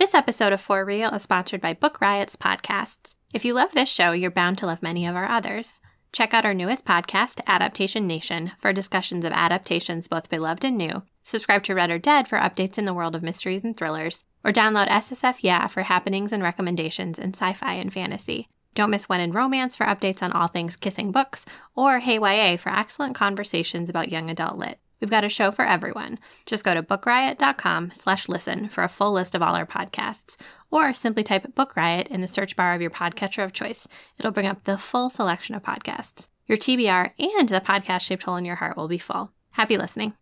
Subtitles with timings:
[0.00, 3.16] This episode of For Real is sponsored by Book Riot's podcasts.
[3.34, 5.78] If you love this show, you're bound to love many of our others.
[6.10, 11.02] Check out our newest podcast, Adaptation Nation, for discussions of adaptations both beloved and new.
[11.22, 14.52] Subscribe to Red or Dead for updates in the world of mysteries and thrillers, or
[14.52, 18.48] download SFF Yeah for happenings and recommendations in sci fi and fantasy.
[18.74, 21.44] Don't miss When in Romance for updates on all things kissing books,
[21.76, 24.78] or Hey YA for excellent conversations about young adult lit.
[25.00, 26.18] We've got a show for everyone.
[26.46, 30.36] Just go to bookriot.com slash listen for a full list of all our podcasts,
[30.70, 33.88] or simply type Book Riot in the search bar of your podcatcher of choice.
[34.18, 36.28] It'll bring up the full selection of podcasts.
[36.46, 39.32] Your TBR and the podcast shaped hole in your heart will be full.
[39.52, 40.14] Happy listening.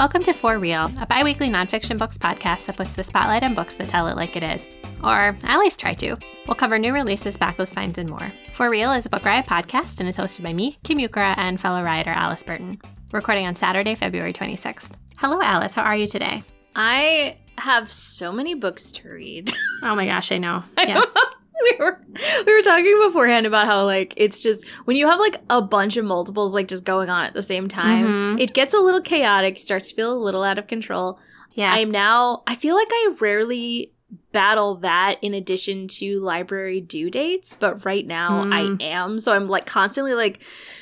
[0.00, 3.54] Welcome to For Real, a bi weekly nonfiction books podcast that puts the spotlight on
[3.54, 4.66] books that tell it like it is.
[5.04, 6.16] Or at least try to.
[6.46, 8.32] We'll cover new releases, backlist finds, and more.
[8.54, 11.60] For Real is a Book Riot podcast and is hosted by me, Kim Ukura, and
[11.60, 12.80] fellow rioter Alice Burton.
[13.12, 14.88] Recording on Saturday, February 26th.
[15.18, 15.74] Hello, Alice.
[15.74, 16.44] How are you today?
[16.74, 19.52] I have so many books to read.
[19.82, 20.64] Oh my gosh, I know.
[20.78, 21.14] Yes.
[21.70, 22.00] we were
[22.46, 25.96] we were talking beforehand about how like it's just when you have like a bunch
[25.96, 28.40] of multiples like just going on at the same time, Mhm.
[28.40, 31.18] it gets a little chaotic, starts to feel a little out of control.
[31.52, 31.72] Yeah.
[31.72, 33.92] I'm now I feel like I rarely
[34.32, 38.78] battle that in addition to library due dates, but right now Mm.
[38.80, 39.18] I am.
[39.18, 40.40] So I'm like constantly like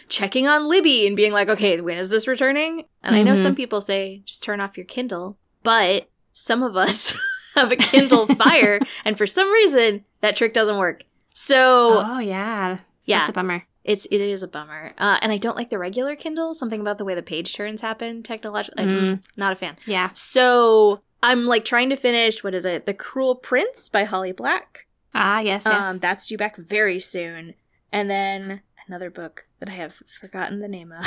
[0.08, 2.84] checking on Libby and being like, okay, when is this returning?
[3.02, 3.42] And I know Mhm.
[3.42, 7.14] some people say just turn off your Kindle, but some of us
[7.54, 11.04] have a Kindle Fire, and for some reason that trick doesn't work.
[11.32, 12.78] So oh, yeah.
[13.04, 13.64] yeah, That's a bummer.
[13.84, 16.54] it's it is a bummer, uh, and I don't like the regular Kindle.
[16.54, 18.84] Something about the way the page turns happen technologically.
[18.84, 19.24] Mm.
[19.36, 19.76] Not a fan.
[19.86, 20.10] Yeah.
[20.14, 22.86] So I'm like trying to finish what is it?
[22.86, 24.86] The Cruel Prince by Holly Black.
[25.14, 25.74] Ah, yes, yes.
[25.74, 27.54] Um, that's due back very soon,
[27.92, 31.06] and then another book that I have forgotten the name of.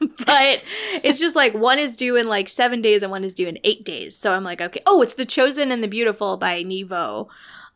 [0.26, 0.62] but
[1.02, 3.58] it's just like one is due in like seven days and one is due in
[3.64, 4.16] eight days.
[4.16, 4.82] So I'm like, okay.
[4.86, 7.28] Oh, it's The Chosen and the Beautiful by Nghi Vo,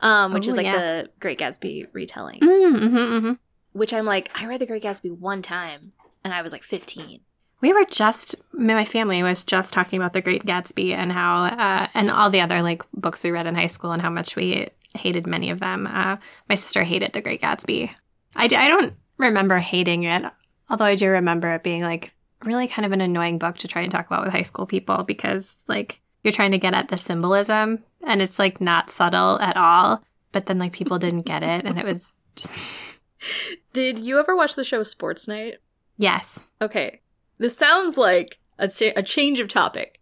[0.02, 0.76] um, which Oh, is like yeah.
[0.78, 2.40] the Great Gatsby retelling.
[2.40, 3.32] mm, hmm hmm
[3.72, 5.92] Which I'm like, I read The Great Gatsby one time
[6.24, 7.20] and I was like 15.
[7.62, 11.86] We were just my family was just talking about The Great Gatsby and how uh,
[11.94, 14.68] and all the other like books we read in high school and how much we
[14.94, 15.86] hated many of them.
[15.86, 16.16] Uh,
[16.48, 17.90] my sister hated The Great Gatsby.
[18.34, 20.24] I, d- I don't remember hating it,
[20.68, 22.12] although I do remember it being like
[22.44, 25.04] really kind of an annoying book to try and talk about with high school people
[25.04, 29.56] because like you're trying to get at the symbolism and it's like not subtle at
[29.56, 30.02] all.
[30.32, 32.52] But then like people didn't get it and it was just
[33.72, 35.54] Did you ever watch the show Sports Night?
[35.96, 36.40] yes.
[36.60, 37.00] Okay.
[37.38, 40.00] This sounds like a, a change of topic,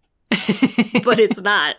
[1.04, 1.76] but it's not.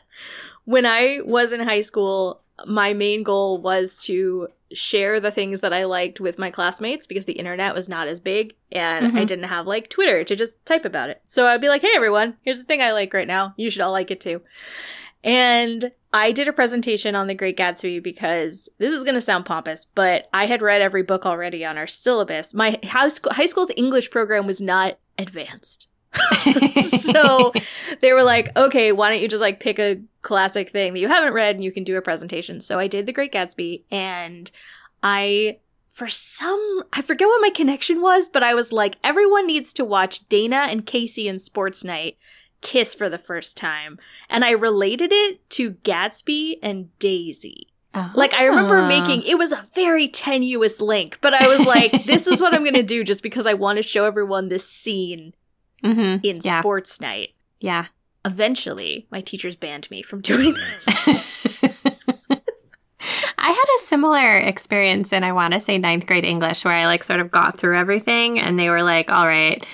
[0.66, 5.74] When I was in high school, my main goal was to share the things that
[5.74, 9.28] I liked with my classmates because the internet was not as big and I Mhm.
[9.28, 11.22] didn't have like Twitter to just type about it.
[11.26, 13.53] So I'd be like, hey everyone, here's the thing I like right now.
[13.58, 14.42] You should all like it too.
[15.24, 19.46] And I did a presentation on The Great Gatsby because this is going to sound
[19.46, 22.54] pompous, but I had read every book already on our syllabus.
[22.54, 25.88] My high, school, high school's English program was not advanced.
[26.84, 27.54] so
[28.02, 31.08] they were like, okay, why don't you just like pick a classic thing that you
[31.08, 32.59] haven't read and you can do a presentation.
[32.59, 34.52] So I did The Great Gatsby and
[35.02, 35.59] I
[35.90, 39.86] for some I forget what my connection was, but I was like everyone needs to
[39.86, 42.18] watch Dana and Casey in Sports Night
[42.62, 44.00] kiss for the first time.
[44.30, 47.68] And I related it to Gatsby and Daisy.
[48.14, 48.88] Like I remember Ah.
[48.88, 52.64] making it was a very tenuous link, but I was like, this is what I'm
[52.64, 55.34] gonna do just because I want to show everyone this scene
[55.84, 56.24] Mhm.
[56.24, 56.60] in Yeah.
[56.62, 57.32] sports night.
[57.59, 57.88] Yeah.
[58.24, 60.88] Eventually, my teachers banned me from doing this.
[63.44, 66.85] I had a similar experience in, I want to say, ninth grade English, where I
[66.85, 69.66] like sort of got through everything and they were like, all right,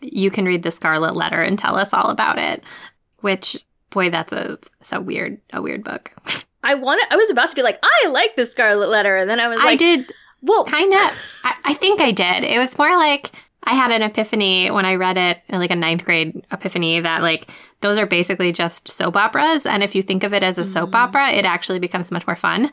[0.00, 2.62] you can read the Scarlet Letter and tell us all about it.
[3.20, 6.12] Which, boy, that's a, so weird, a weird book.
[6.62, 7.06] I wanted.
[7.10, 9.58] I was about to be like, I like the Scarlet Letter, and then I was
[9.58, 10.12] like, I did
[10.42, 11.00] well, kind of,
[11.44, 12.44] I, I think I did.
[12.44, 13.30] It was more like
[13.64, 17.50] I had an epiphany when I read it, like a ninth grade epiphany, that like
[17.80, 19.66] those are basically just soap operas.
[19.66, 20.94] And if you think of it as a soap Mhm.
[20.98, 22.70] opera, it actually becomes much more fun.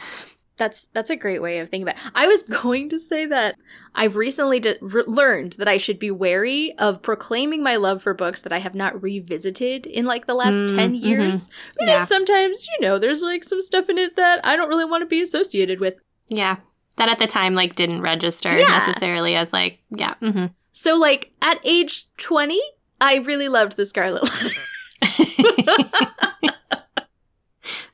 [0.56, 1.96] That's that's a great way of thinking about.
[2.04, 2.12] It.
[2.14, 3.56] I was going to say that
[3.96, 8.14] I've recently de- re- learned that I should be wary of proclaiming my love for
[8.14, 11.02] books that I have not revisited in like the last Mm, 10 mhm.
[11.04, 12.06] years because Yeah.
[12.06, 15.08] sometimes, you know, there's like some stuff in it that I don't really want to
[15.08, 15.96] be associated with.
[16.28, 16.58] Yeah.
[16.98, 18.68] That at the time like didn't register Yeah.
[18.68, 20.14] necessarily as like yeah.
[20.20, 22.62] hmm So like at age 20,
[23.02, 24.56] I really loved The Scarlet Letter.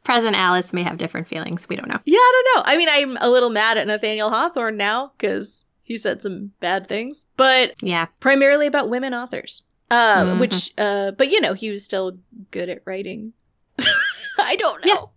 [0.09, 1.69] Present Alice may have different feelings.
[1.69, 2.00] We don't know.
[2.03, 2.63] yeah, I don't know.
[2.71, 6.88] I mean, I'm a little mad at Nathaniel Hawthorne now cuz he said some bad
[6.88, 8.07] things, but Yeah.
[8.19, 9.61] primarily about women authors.
[9.91, 10.39] Uh, Mhm.
[10.39, 12.17] which uh but you know, he was still
[12.50, 13.33] good at writing.
[14.39, 15.11] I don't know.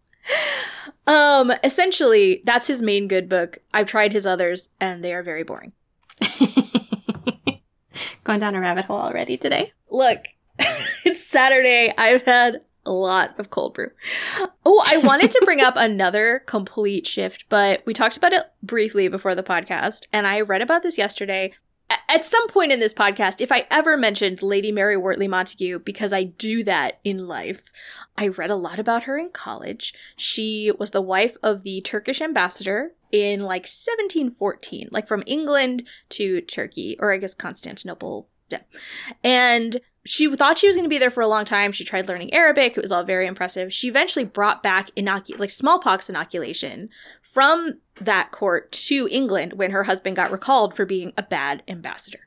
[1.06, 3.60] Um essentially that's his main good book.
[3.72, 5.72] I've tried his others and they are very boring.
[8.24, 9.72] Going down a rabbit hole already today.
[9.90, 10.26] Look,
[11.06, 11.94] it's Saturday.
[11.96, 13.90] I've had a lot of cold brew.
[14.64, 19.08] Oh, I wanted to bring up another complete shift, but we talked about it briefly
[19.08, 21.52] before the podcast, and I read about this yesterday.
[22.08, 26.12] At some point in this podcast, if I ever mentioned Lady Mary Wortley Montagu, because
[26.12, 27.70] I do that in life,
[28.16, 29.92] I read a lot about her in college.
[30.16, 36.40] She was the wife of the Turkish ambassador in like 1714, like from England to
[36.40, 38.28] Turkey, or I guess Constantinople.
[38.48, 38.60] Yeah.
[39.22, 41.70] And she thought she was going to be there for a long time.
[41.70, 42.76] She tried learning Arabic.
[42.76, 43.72] It was all very impressive.
[43.72, 46.88] She eventually brought back inocu- like smallpox inoculation
[47.22, 52.26] from that court to England when her husband got recalled for being a bad ambassador.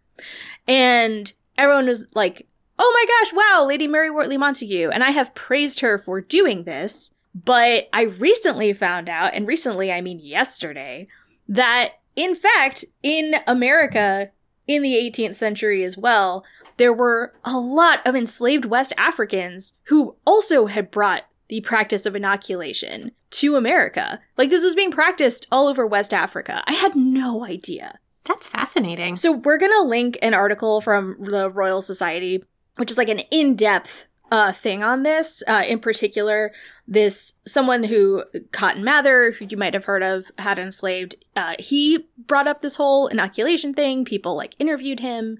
[0.67, 2.47] And everyone was like,
[2.79, 6.63] "Oh my gosh, wow, Lady Mary Wortley Montagu." And I have praised her for doing
[6.63, 11.07] this, but I recently found out, and recently I mean yesterday,
[11.49, 14.31] that in fact, in America
[14.67, 16.43] in the 18th century as well,
[16.77, 22.15] there were a lot of enslaved West Africans who also had brought the practice of
[22.15, 24.19] inoculation to America.
[24.37, 26.63] Like this was being practiced all over West Africa.
[26.65, 27.99] I had no idea.
[28.23, 29.15] That's fascinating.
[29.15, 32.43] So we're going to link an article from the Royal Society,
[32.77, 35.43] which is like an in-depth uh, thing on this.
[35.47, 36.51] Uh, in particular,
[36.87, 41.15] this someone who Cotton Mather, who you might have heard of, had enslaved.
[41.35, 44.03] Uh, he brought up this whole inoculation thing.
[44.03, 45.37] People like interviewed him,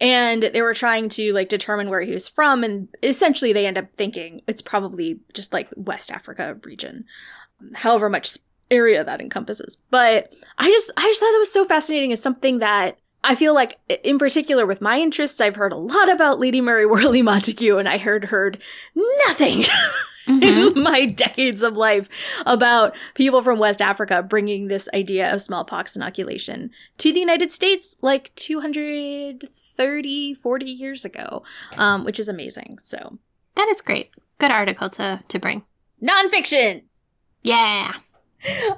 [0.00, 2.64] and they were trying to like determine where he was from.
[2.64, 7.04] And essentially, they end up thinking it's probably just like West Africa region,
[7.74, 8.38] however much
[8.70, 9.76] area that encompasses.
[9.90, 13.54] But I just I just thought that was so fascinating as something that I feel
[13.54, 17.78] like in particular with my interests, I've heard a lot about Lady Mary Wortley Montagu
[17.78, 18.62] and I heard heard
[19.26, 19.64] nothing
[20.26, 20.76] Mhm.
[20.76, 22.08] in my decades of life
[22.46, 27.94] about people from West Africa bringing this idea of smallpox inoculation to the United States
[28.02, 31.42] like 230, 40 years ago,
[31.76, 32.78] um, which is amazing.
[32.80, 33.18] So,
[33.54, 34.10] That is great.
[34.38, 35.64] Good article to to bring.
[36.02, 36.82] nonfiction!
[37.42, 37.92] Yeah.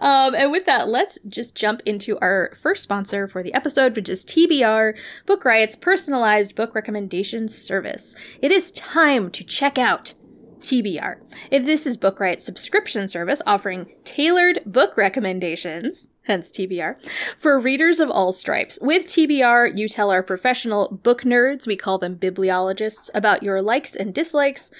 [0.00, 4.08] Um, and with that, let's just jump into our first sponsor for the episode, which
[4.08, 4.94] is TBR,
[5.26, 8.14] Book Riot's personalized book recommendation service.
[8.40, 10.14] It is time to check out
[10.60, 11.16] TBR.
[11.50, 16.94] If this is Book Riot's subscription service offering tailored book recommendations, hence TBR,
[17.36, 18.78] for readers of all stripes.
[18.80, 23.96] With TBR, you tell our professional book nerds, we call them bibliologists, about your likes
[23.96, 24.70] and dislikes,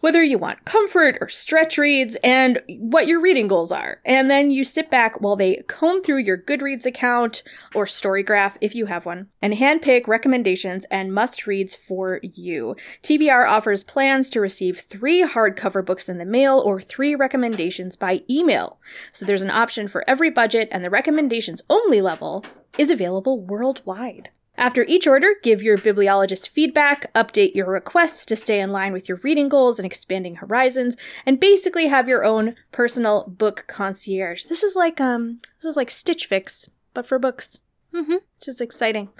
[0.00, 4.00] whether you want comfort or stretch reads, and what your reading goals are.
[4.04, 7.42] And then you sit back while they comb through your Goodreads account
[7.74, 12.76] or Storygraph if you have one, and handpick recommendations and must reads for you.
[13.02, 18.22] TBR offers plans to receive three hardcover books in the mail or three recommendations by
[18.28, 18.78] email.
[19.12, 22.42] So there's an option for every budget, and the recommendations only level
[22.78, 24.30] is available worldwide.
[24.56, 29.06] After each order, give your bibliologist feedback, update your requests to stay in line with
[29.06, 34.44] your reading goals and expanding horizons, and basically have your own personal book concierge.
[34.46, 37.60] This is like um this is like Stitch Fix, but for books.
[37.94, 38.12] Mm-hmm.
[38.12, 39.10] Which is exciting.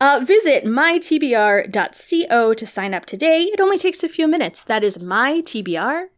[0.00, 3.42] Uh, visit mytbr.co to sign up today.
[3.42, 4.64] It only takes a few minutes.
[4.64, 6.08] That is mytbr.co.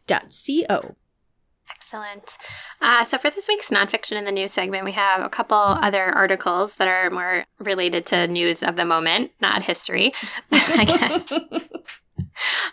[1.93, 2.39] Excellent.
[2.81, 6.05] Uh, so, for this week's nonfiction in the news segment, we have a couple other
[6.05, 10.13] articles that are more related to news of the moment, not history,
[10.53, 11.33] I guess.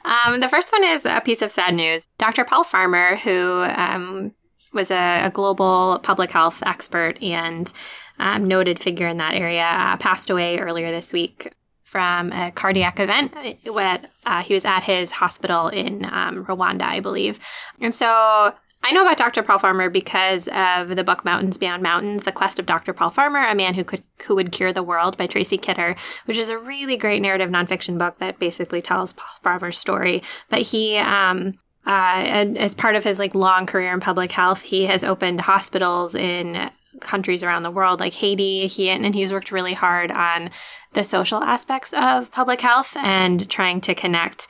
[0.05, 2.07] Um, the first one is a piece of sad news.
[2.17, 2.45] Dr.
[2.45, 4.31] Paul Farmer, who um,
[4.71, 7.73] was a, a global public health expert and
[8.17, 11.51] um, noted figure in that area, uh, passed away earlier this week
[11.83, 13.33] from a cardiac event.
[13.65, 17.39] When, uh, he was at his hospital in um, Rwanda, I believe.
[17.81, 18.53] And so
[18.83, 19.43] I know about Dr.
[19.43, 22.93] Paul Farmer because of the book Mountains Beyond Mountains, The Quest of Dr.
[22.93, 26.37] Paul Farmer, A Man Who Could Who Would Cure the World by Tracy Kidder, which
[26.37, 30.23] is a really great narrative nonfiction book that basically tells Paul Farmer's story.
[30.49, 31.55] But he um,
[31.87, 36.15] uh, as part of his like long career in public health, he has opened hospitals
[36.15, 36.69] in
[36.99, 38.67] countries around the world like Haiti.
[38.67, 40.49] He and he's worked really hard on
[40.93, 44.47] the social aspects of public health and trying to connect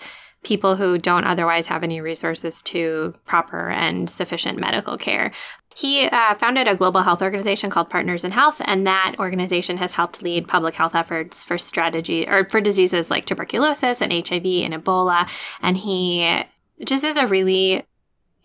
[0.47, 5.31] people who don't otherwise have any resources to proper and sufficient medical care.
[5.75, 9.91] He uh, founded a global health organization called Partners in Health, and that organization has
[9.91, 14.73] helped lead public health efforts for strategy or for diseases like tuberculosis and HIV and
[14.73, 15.29] Ebola.
[15.61, 16.43] And he
[16.83, 17.83] just is a really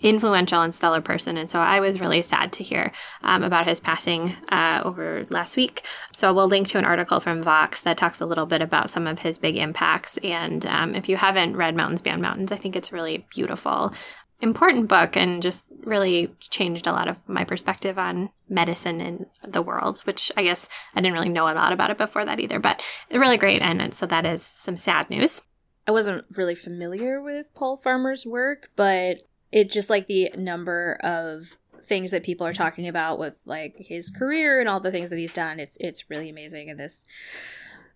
[0.02, 1.36] influential and stellar person.
[1.36, 2.92] And so I was really sad to hear
[3.22, 5.84] um, about his passing uh, over last week.
[6.12, 9.06] So we'll link to an article from Vox that talks a little bit about some
[9.06, 10.18] of his big impacts.
[10.18, 13.94] And um, if you haven't read Mountains Beyond Mountains, I think it's really beautiful
[14.42, 19.62] important book and just really changed a lot of my perspective on medicine in the
[19.62, 22.58] world, which I guess I didn't really know a lot about it before that either,
[22.58, 23.62] but really great.
[23.62, 25.42] And so that is some sad news.
[25.86, 31.58] I wasn't really familiar with Paul Farmer's work, but it just like the number of
[31.84, 35.18] things that people are talking about with like his career and all the things that
[35.18, 35.60] he's done.
[35.60, 37.06] It's it's really amazing and this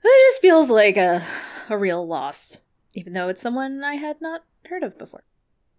[0.05, 1.25] it just feels like a
[1.69, 2.59] a real loss,
[2.95, 5.25] even though it's someone I had not heard of before.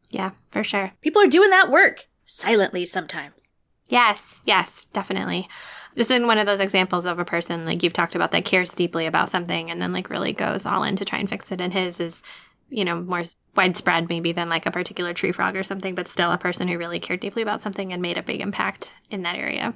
[0.10, 0.94] Yeah, for sure.
[1.02, 3.52] People are doing that work silently sometimes.
[3.90, 5.48] Yes, yes, definitely.
[5.96, 8.70] This is one of those examples of a person like you've talked about that cares
[8.70, 11.62] deeply about something and then like really goes all in to try and fix it.
[11.62, 12.22] And his is,
[12.70, 13.24] you know, more
[13.56, 16.78] widespread maybe than like a particular tree frog or something, but still a person who
[16.78, 19.74] really cared deeply about something and made a big impact in that area.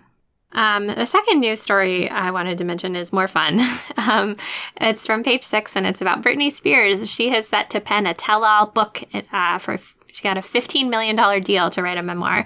[0.53, 3.61] Um, the second news story I wanted to mention is more fun.
[3.97, 4.35] um,
[4.79, 7.09] it's from page six and it's about Britney Spears.
[7.09, 9.77] She has set to pen a tell all book uh, for
[10.11, 12.43] she got a $15 million deal to write a memoir.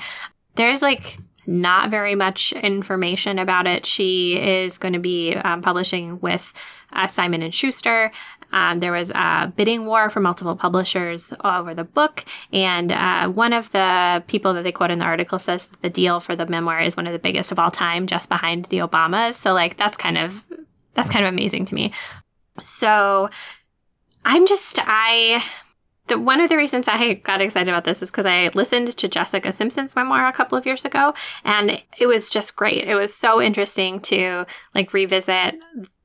[0.56, 3.86] There's like not very much information about it.
[3.86, 6.54] She is going to be um, publishing with
[6.94, 8.12] uh, Simon and Schuster.
[8.56, 13.52] Um, there was a bidding war for multiple publishers over the book, and uh, one
[13.52, 16.46] of the people that they quote in the article says that the deal for the
[16.46, 19.36] memoir is one of the biggest of all time, just behind the Obamas.
[19.36, 20.46] So, like, that's kind of
[20.94, 21.92] that's kind of amazing to me.
[22.62, 23.30] So,
[24.24, 25.44] I'm just I
[26.08, 29.08] the, one of the reasons I got excited about this is because I listened to
[29.08, 32.88] Jessica Simpson's memoir a couple of years ago, and it was just great.
[32.88, 35.56] It was so interesting to like revisit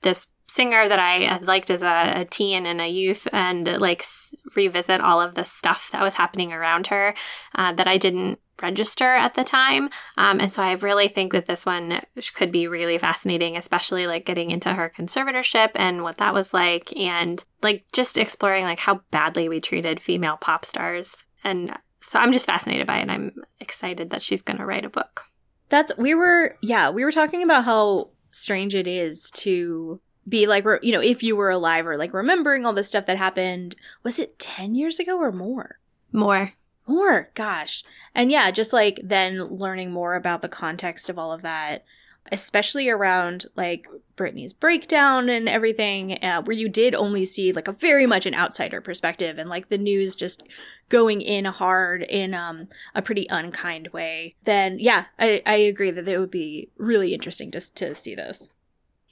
[0.02, 4.34] this singer that I liked as a, a teen and a youth, and like s-
[4.56, 7.14] revisit all of the stuff that was happening around her
[7.54, 9.88] uh, that I didn't register at the time.
[10.18, 12.02] Um, and so I really think that this one
[12.34, 16.94] could be really fascinating, especially like getting into her conservatorship and what that was like,
[16.96, 21.16] and like just exploring like how badly we treated female pop stars.
[21.42, 23.02] And so I'm just fascinated by it.
[23.02, 25.24] And I'm excited that she's going to write a book.
[25.70, 30.64] That's, we were, yeah, we were talking about how strange it is to be like,
[30.82, 33.76] you know, if you were alive or like remembering all the stuff that happened.
[34.02, 35.78] Was it 10 years ago or more?
[36.12, 36.52] More
[36.86, 37.84] more gosh
[38.16, 41.84] and yeah just like then learning more about the context of all of that
[42.32, 43.86] especially around like
[44.16, 48.34] Britney's breakdown and everything, uh, where you did only see like a very much an
[48.34, 50.42] outsider perspective and like the news just
[50.88, 54.36] going in hard in um, a pretty unkind way.
[54.44, 58.50] Then yeah, I, I agree that it would be really interesting just to see this.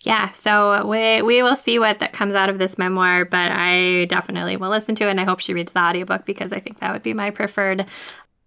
[0.04, 4.04] Yeah, so we we will see what that comes out of this memoir, but I
[4.04, 6.78] definitely will listen to it and I hope she reads the audiobook because I think
[6.78, 7.84] that would be my preferred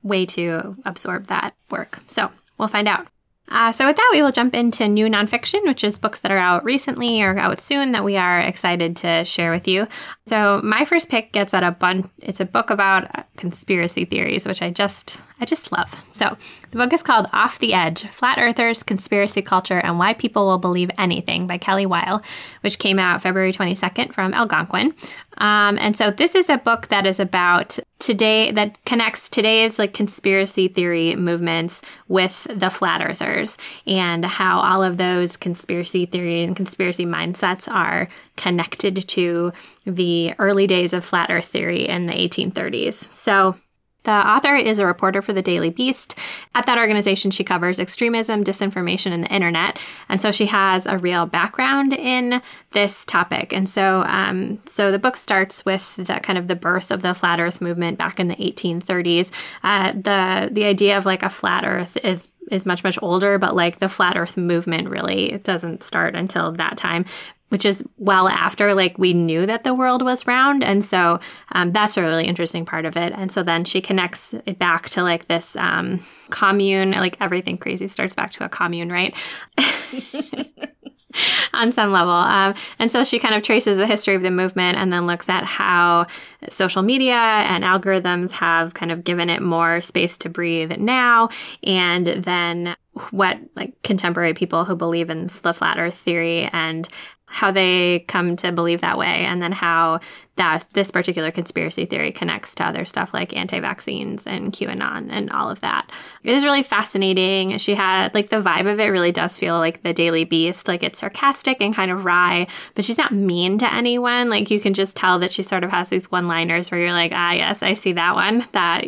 [0.01, 1.99] way to absorb that work.
[2.07, 3.07] So, we'll find out.
[3.49, 6.37] Uh, so, with that, we will jump into new nonfiction, which is books that are
[6.37, 9.87] out recently or out soon that we are excited to share with you.
[10.25, 12.09] So, my first pick gets at a bunch.
[12.19, 15.93] It's a book about uh, conspiracy theories, which I just I just love.
[16.13, 16.37] So,
[16.69, 20.57] the book is called Off the Edge Flat Earthers, Conspiracy Culture, and Why People Will
[20.57, 22.21] Believe Anything by Kelly Weil,
[22.61, 24.93] which came out February 22nd from Algonquin.
[25.39, 29.93] Um, and so, this is a book that is about today, that connects today's like
[29.93, 36.55] conspiracy theory movements with the flat earthers and how all of those conspiracy theory and
[36.55, 39.53] conspiracy mindsets are connected to
[39.85, 43.11] the early days of flat earth theory in the 1830s.
[43.13, 43.55] So,
[44.03, 46.17] the author is a reporter for the Daily Beast.
[46.55, 49.77] At that organization, she covers extremism, disinformation, and the internet.
[50.09, 52.41] And so she has a real background in
[52.71, 53.53] this topic.
[53.53, 57.13] And so, um, so the book starts with the kind of the birth of the
[57.13, 59.31] flat Earth movement back in the 1830s.
[59.63, 63.55] Uh, the the idea of like a flat Earth is is much much older, but
[63.55, 67.05] like the flat Earth movement really doesn't start until that time
[67.51, 71.19] which is well after like we knew that the world was round and so
[71.51, 74.89] um, that's a really interesting part of it and so then she connects it back
[74.89, 79.13] to like this um, commune like everything crazy starts back to a commune right
[81.53, 82.11] on some level.
[82.11, 85.29] Um, and so she kind of traces the history of the movement and then looks
[85.29, 86.07] at how
[86.49, 91.29] social media and algorithms have kind of given it more space to breathe now.
[91.63, 92.75] And then
[93.11, 96.87] what like contemporary people who believe in the flat earth theory and
[97.31, 99.99] how they come to believe that way and then how
[100.35, 105.49] that this particular conspiracy theory connects to other stuff like anti-vaccines and QAnon and all
[105.49, 105.89] of that.
[106.23, 107.57] It is really fascinating.
[107.57, 110.83] She had like the vibe of it really does feel like the Daily Beast, like
[110.83, 114.29] it's sarcastic and kind of wry, but she's not mean to anyone.
[114.29, 117.11] Like you can just tell that she sort of has these one-liners where you're like,
[117.13, 118.45] "Ah, yes, I see that one.
[118.51, 118.85] That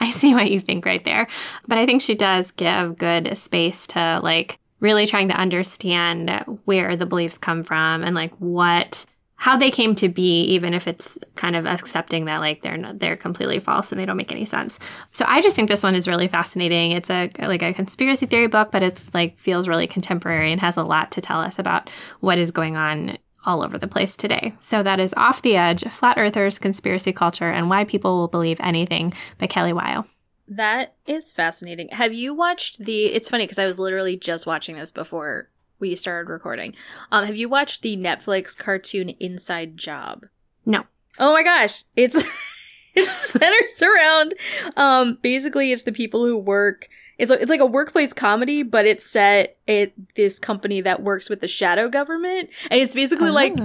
[0.00, 1.28] I see what you think right there."
[1.68, 6.30] But I think she does give good space to like really trying to understand
[6.66, 10.86] where the beliefs come from and like what how they came to be even if
[10.86, 14.30] it's kind of accepting that like they're not, they're completely false and they don't make
[14.30, 14.78] any sense.
[15.10, 16.92] So I just think this one is really fascinating.
[16.92, 20.76] It's a like a conspiracy theory book but it's like feels really contemporary and has
[20.76, 21.88] a lot to tell us about
[22.20, 24.54] what is going on all over the place today.
[24.60, 28.60] So that is Off the Edge, Flat Earthers, Conspiracy Culture, and Why People Will Believe
[28.60, 30.06] Anything by Kelly Weil.
[30.46, 31.88] That is fascinating.
[31.88, 33.06] Have you watched the?
[33.06, 35.48] It's funny because I was literally just watching this before
[35.78, 36.74] we started recording.
[37.10, 40.26] Um, have you watched the Netflix cartoon Inside Job?
[40.66, 40.84] No.
[41.18, 42.16] Oh my gosh, it's
[42.94, 44.34] it centers around.
[44.76, 46.88] Um, basically, it's the people who work.
[47.18, 51.40] It's it's like a workplace comedy, but it's set at this company that works with
[51.40, 53.32] the shadow government, and it's basically oh.
[53.32, 53.56] like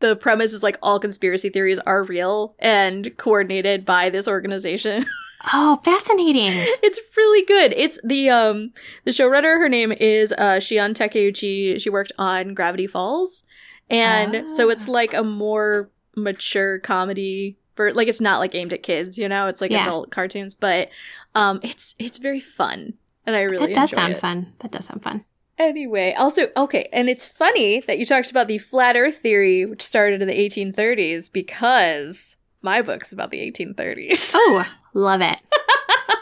[0.00, 5.06] the premise is like all conspiracy theories are real and coordinated by this organization.
[5.52, 6.52] Oh, fascinating.
[6.82, 7.72] It's really good.
[7.76, 8.72] It's the um
[9.04, 11.80] the showrunner, her name is uh Shion Takeuchi.
[11.80, 13.44] She worked on Gravity Falls.
[13.90, 14.46] And ah.
[14.46, 14.92] so it's ah.
[14.92, 19.46] like a more mature comedy for like it's not like aimed at kids, you know,
[19.46, 19.82] it's like yeah.
[19.82, 20.88] adult cartoons, but
[21.34, 22.94] um it's it's very fun.
[23.26, 24.18] And I really That does sound it.
[24.18, 24.54] fun.
[24.60, 25.24] That does sound fun.
[25.58, 29.82] Anyway, also, okay, and it's funny that you talked about the flat earth theory, which
[29.82, 34.34] started in the 1830s, because my book's about the 1830s.
[34.34, 35.40] Oh, love it.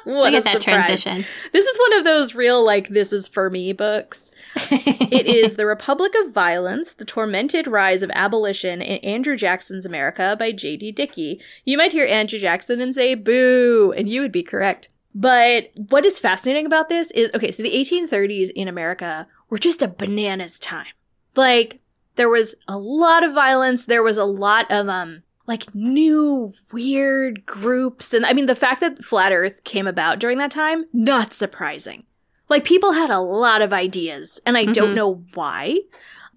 [0.05, 1.03] what Look at that surprise.
[1.03, 1.25] transition.
[1.53, 4.31] This is one of those real, like, this is for me books.
[4.71, 10.37] it is The Republic of Violence The Tormented Rise of Abolition in Andrew Jackson's America
[10.39, 10.93] by J.D.
[10.93, 11.41] Dickey.
[11.65, 14.91] You might hear Andrew Jackson and say, boo, and you would be correct.
[15.15, 19.81] But what is fascinating about this is okay, so the 1830s in America were just
[19.83, 20.87] a bananas time.
[21.35, 21.81] Like,
[22.17, 27.47] there was a lot of violence, there was a lot of, um, like new weird
[27.47, 28.13] groups.
[28.13, 32.05] And I mean, the fact that Flat Earth came about during that time, not surprising.
[32.49, 34.73] Like, people had a lot of ideas, and I mm-hmm.
[34.73, 35.81] don't know why.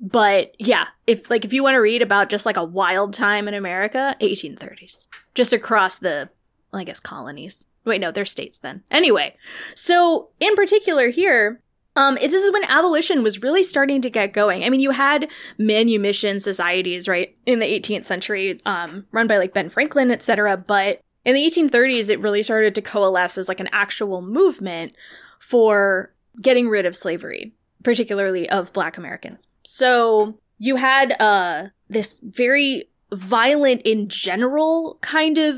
[0.02, 3.48] But yeah, if like if you want to read about just like a wild time
[3.48, 6.30] in America, 1830s, just across the
[6.74, 7.66] I guess colonies.
[7.86, 8.84] Wait, no, they're states then.
[8.92, 9.36] Anyway,
[9.76, 11.62] so in particular here,
[11.96, 14.64] um, this is when abolition was really starting to get going.
[14.64, 19.54] I mean, you had manumission societies, right, in the 18th century, um, run by like
[19.54, 20.58] Ben Franklin, etc.
[20.58, 24.94] But in the 1830s, it really started to coalesce as like an actual movement
[25.40, 29.48] for getting rid of slavery, particularly of Black Americans.
[29.64, 35.56] So you had uh, this very violent in general kind of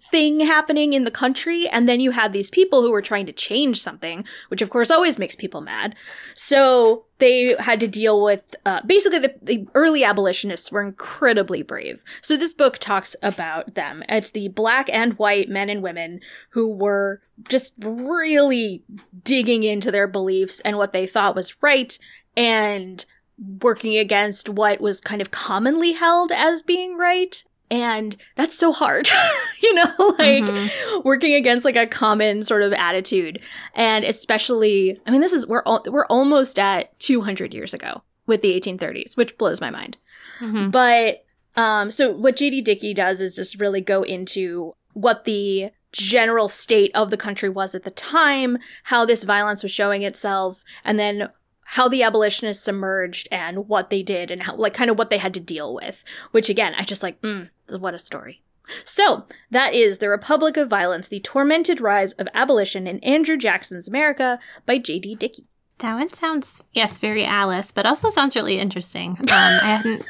[0.00, 3.32] thing happening in the country and then you had these people who were trying to
[3.32, 5.94] change something which of course always makes people mad.
[6.34, 12.02] So they had to deal with uh, basically the, the early abolitionists were incredibly brave.
[12.20, 14.02] So this book talks about them.
[14.08, 18.84] It's the black and white men and women who were just really
[19.22, 21.96] digging into their beliefs and what they thought was right
[22.36, 23.04] and
[23.38, 29.08] working against what was kind of commonly held as being right and that's so hard
[29.62, 31.00] you know like mm-hmm.
[31.04, 33.40] working against like a common sort of attitude
[33.74, 38.42] and especially i mean this is we're al- we're almost at 200 years ago with
[38.42, 39.98] the 1830s which blows my mind
[40.40, 40.70] mm-hmm.
[40.70, 41.24] but
[41.56, 46.90] um so what jd dickey does is just really go into what the general state
[46.94, 51.30] of the country was at the time how this violence was showing itself and then
[51.72, 55.18] how the abolitionists emerged and what they did and how like kind of what they
[55.18, 58.42] had to deal with which again i just like mm, what a story.
[58.84, 63.86] So that is the republic of violence the tormented rise of abolition in andrew jackson's
[63.86, 65.46] america by jd dickey.
[65.78, 69.18] That one sounds yes very alice but also sounds really interesting.
[69.18, 70.08] Um, i hadn't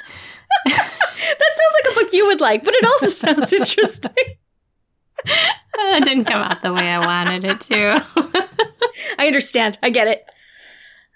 [0.65, 4.15] that sounds like a book you would like but it also sounds interesting.
[5.81, 8.05] It didn't come out the way i wanted it to.
[9.19, 9.79] I understand.
[9.83, 10.25] I get it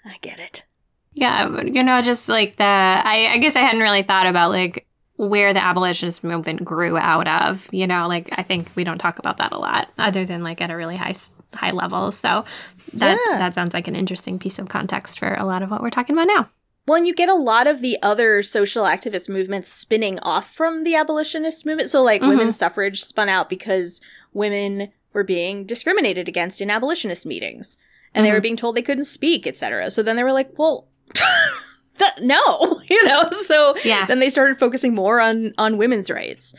[0.05, 0.65] I get it.
[1.13, 4.87] Yeah, you know, just like the, I, I guess I hadn't really thought about like
[5.15, 7.67] where the abolitionist movement grew out of.
[7.71, 10.59] You know, like I think we don't talk about that a lot, other than like
[10.61, 11.15] at a really high
[11.53, 12.11] high level.
[12.11, 12.45] So
[12.93, 13.37] that yeah.
[13.37, 16.15] that sounds like an interesting piece of context for a lot of what we're talking
[16.15, 16.49] about now.
[16.85, 20.83] Well, and you get a lot of the other social activist movements spinning off from
[20.83, 21.89] the abolitionist movement.
[21.89, 22.27] So, like, Mhm.
[22.27, 24.01] women's suffrage spun out because
[24.33, 27.77] women were being discriminated against in abolitionist meetings
[28.13, 28.33] and they Mhm.
[28.33, 29.89] were being told they couldn't speak, etc.
[29.91, 30.87] So then they were like, well,
[31.99, 33.29] that, no, you know?
[33.31, 34.05] So Yeah.
[34.05, 36.53] then they started focusing more on, on women's rights.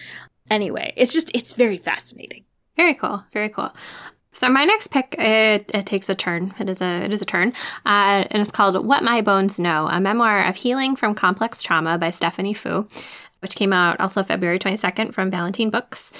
[0.50, 2.44] Anyway, it's just, it's very fascinating.
[2.76, 3.24] Very cool.
[3.32, 3.70] Very cool.
[4.32, 6.54] So my next pick, it, it takes a turn.
[6.58, 7.50] It is a it is a turn,
[7.86, 11.98] uh, and it's called "What My Bones Know: A Memoir of Healing from Complex Trauma"
[11.98, 12.88] by Stephanie Foo,
[13.38, 16.10] which came out also February twenty second from Ballantine Books.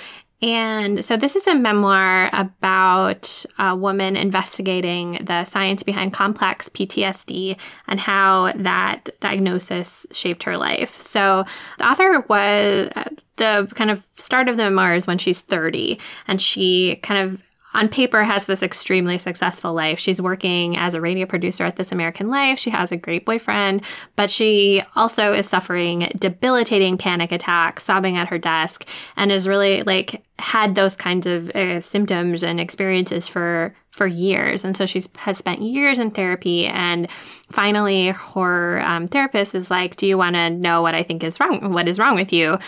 [0.45, 7.57] And so this is a memoir about a woman investigating the science behind complex PTSD
[7.89, 11.01] and how that diagnosis shaped her life.
[11.01, 11.47] So
[11.79, 13.05] the author was uh,
[13.37, 17.43] the kind of start of the memoir is when she's 30 and she kind of
[17.75, 19.99] on paper has this extremely successful life.
[19.99, 22.59] She's working as a radio producer at This American Life.
[22.59, 23.83] She has a great boyfriend,
[24.15, 29.83] but she also is suffering debilitating panic attacks, sobbing at her desk, and is really
[29.83, 34.65] like had those kinds of uh, symptoms and experiences for for years.
[34.65, 37.09] And so she's has spent years in therapy, and
[37.51, 41.41] finally, her um, therapist is like, "Do you want to know what I think is
[41.41, 41.73] wrong?
[41.73, 42.59] What is wrong with you?"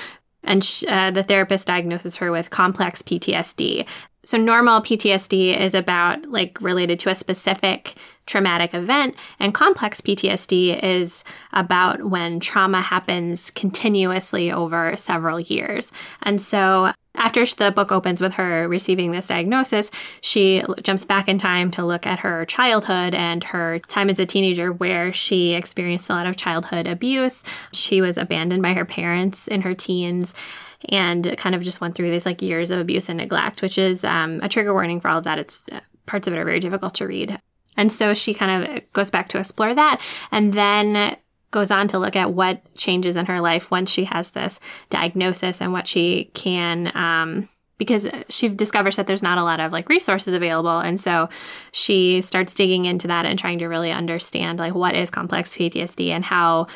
[0.45, 3.87] And sh- uh, the therapist diagnoses her with complex PTSD.
[4.27, 7.95] So normal PTSD is about like related to a specific
[8.27, 15.93] traumatic event and complex PTSD is about when trauma happens continuously over several years.
[16.23, 21.39] And so after the book opens with her receiving this diagnosis, she jumps back in
[21.39, 26.11] time to look at her childhood and her time as a teenager where she experienced
[26.11, 27.45] a lot of childhood abuse.
[27.73, 30.35] She was abandoned by her parents in her teens
[30.88, 34.05] and kind of just went through these like years of abuse and neglect, which is
[34.05, 35.38] um, a trigger warning for all of that.
[35.38, 37.38] It's uh, parts of it are very difficult to read.
[37.77, 40.01] And so she kind of goes back to explore that
[40.33, 41.16] and then
[41.51, 44.59] goes on to look at what changes in her life once she has this
[44.90, 49.72] diagnosis and what she can um, because she discovers that there's not a lot of
[49.72, 51.29] like resources available and so
[51.72, 56.11] she starts digging into that and trying to really understand like what is complex PTSD
[56.11, 56.66] and how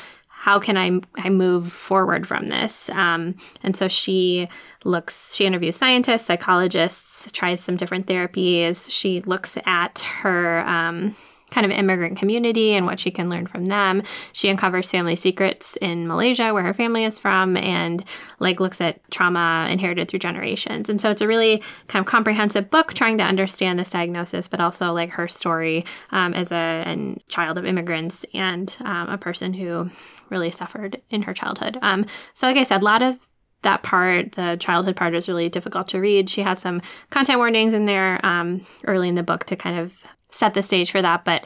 [0.40, 2.88] how can I, I move forward from this?
[2.88, 4.48] Um, and so she
[4.84, 8.90] looks, she interviews scientists, psychologists, tries some different therapies.
[8.90, 11.14] She looks at her um,
[11.50, 14.02] kind of immigrant community and what she can learn from them.
[14.32, 18.04] She uncovers family secrets in Malaysia, where her family is from, and
[18.38, 20.88] like looks at trauma inherited through generations.
[20.88, 24.60] And so it's a really kind of comprehensive book trying to understand this diagnosis, but
[24.60, 26.80] also like her story um, as a,
[27.28, 29.90] child of immigrants and um, a person who
[30.28, 31.78] really suffered in her childhood.
[31.82, 33.18] Um, so, like I said, a lot of
[33.62, 36.28] that part, the childhood part, is really difficult to read.
[36.28, 39.92] She has some content warnings in there um, early in the book to kind of
[40.30, 41.44] set the stage for that, but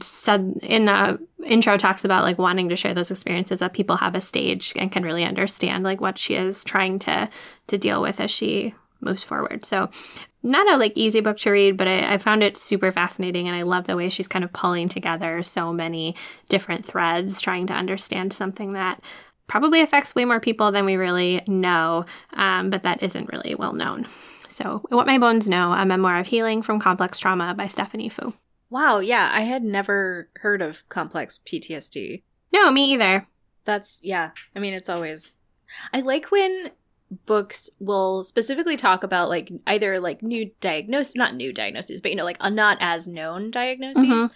[0.00, 4.14] said in the intro talks about like wanting to share those experiences that people have
[4.14, 7.28] a stage and can really understand like what she is trying to
[7.66, 9.64] to deal with as she moves forward.
[9.64, 9.90] So
[10.42, 13.56] not a like easy book to read, but I, I, found it super fascinating and
[13.56, 16.16] I love the way she's kind of pulling together so many
[16.48, 19.00] different threads, trying to understand something that
[19.46, 23.72] probably affects way more people than we really know, um, but that isn't really well
[23.72, 24.06] known.
[24.52, 28.34] So, What My Bones Know, a memoir of healing from complex trauma by Stephanie Foo.
[28.70, 32.22] Wow, yeah, I had never heard of complex PTSD.
[32.52, 33.26] No, me either.
[33.64, 35.36] That's, yeah, I mean, it's always.
[35.92, 36.70] I like when
[37.26, 42.16] books will specifically talk about like either like new diagnose not new diagnoses but you
[42.16, 44.30] know like a not as known diagnoses Mhm.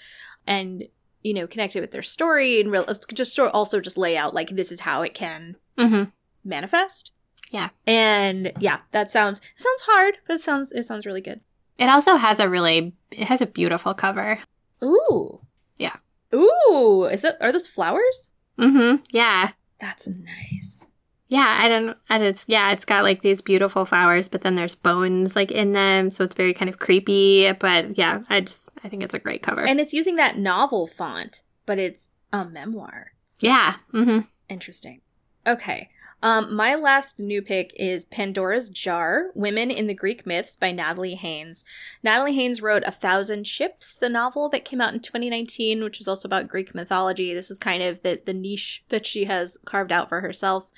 [0.47, 0.85] and
[1.23, 4.35] you know connect it with their story and real just sort also just lay out
[4.35, 6.11] like this is how it can Mm-hmm.
[6.45, 7.13] manifest
[7.51, 7.69] Yeah.
[7.87, 11.41] and yeah that sounds it sounds hard but it sounds it sounds really good
[11.79, 14.41] It also has a really, it has a beautiful cover.
[14.83, 15.41] ooh
[15.79, 15.97] Yeah.
[16.35, 19.03] ooh is that are those flowers Mm-hmm.
[19.11, 19.51] Yeah.
[19.79, 20.91] that's nice
[21.29, 24.75] Yeah, I don't, and it's, yeah, it's got like these beautiful flowers, but then there's
[24.77, 26.09] bones like in them.
[26.09, 27.51] So it's very kind of creepy.
[27.53, 29.61] But yeah, I just, I think it's a great cover.
[29.67, 33.75] and it's using that novel font but it's a memoir yeah.
[33.93, 34.21] Mm-hmm.
[34.49, 35.01] Interesting.
[35.47, 35.91] Okay.
[36.23, 41.15] Um, my last new pick is Pandora's Jar Women in the Greek Myths by Natalie
[41.15, 41.65] Haynes.
[42.03, 46.09] Natalie Haynes wrote A Thousand Ships, the novel that came out in 2019, which was
[46.09, 47.35] also about Greek mythology.
[47.35, 50.71] This is kind of the, the niche that she has carved out for herself.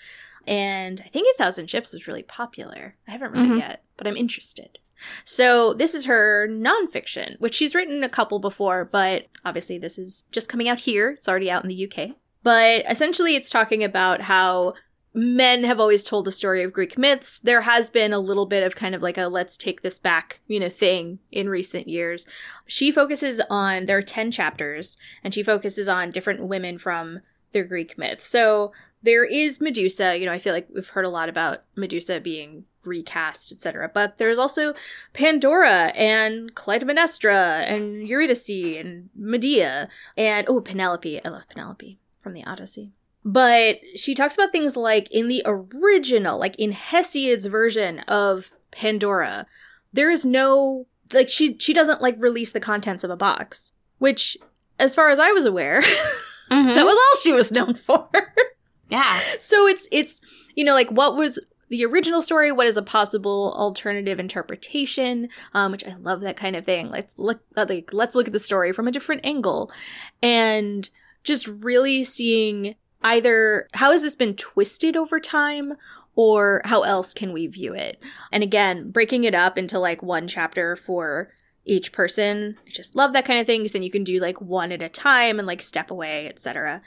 [0.46, 2.96] And I think A Thousand Ships was really popular.
[3.07, 3.57] I haven't read Mhm.
[3.57, 4.79] it yet, but I'm interested.
[5.24, 10.24] So this is her nonfiction, which she's written a couple before, but obviously this is
[10.33, 11.11] just coming out here.
[11.11, 12.16] It's already out in the UK.
[12.42, 14.74] But essentially, it's talking about how
[15.14, 17.40] men have always told the story of Greek myths.
[17.40, 20.40] There has been a little bit of kind of like a let's take this back,
[20.47, 22.27] you know, thing in recent years.
[22.66, 27.21] She focuses on there are 10 chapters and she focuses on different women from
[27.53, 28.27] their Greek myths.
[28.27, 32.21] So there is Medusa, you know, I feel like we've heard a lot about Medusa
[32.21, 33.90] being recast, etc.
[33.92, 34.75] But there's also
[35.12, 41.25] Pandora and Clytemnestra and Eurydice and Medea and oh, Penelope.
[41.25, 42.92] I love Penelope from the Odyssey.
[43.24, 49.46] But she talks about things like in the original, like in Hesiod's version of Pandora,
[49.92, 54.37] there is no like she she doesn't like release the contents of a box, which
[54.78, 55.81] as far as I was aware,
[56.50, 56.74] mm-hmm.
[56.74, 58.09] that was all she was known for.
[58.88, 59.20] yeah.
[59.40, 60.20] So it's it's
[60.54, 65.70] you know like what was the original story what is a possible alternative interpretation um,
[65.70, 68.38] which i love that kind of thing let's look uh, like let's look at the
[68.38, 69.70] story from a different angle
[70.22, 70.90] and
[71.24, 75.74] just really seeing either how has this been twisted over time
[76.14, 78.02] or how else can we view it?
[78.32, 81.32] And again, breaking it up into like one chapter for
[81.64, 82.56] each person.
[82.66, 84.82] I just love that kind of thing because then you can do like one at
[84.82, 86.82] a time and like step away, etc.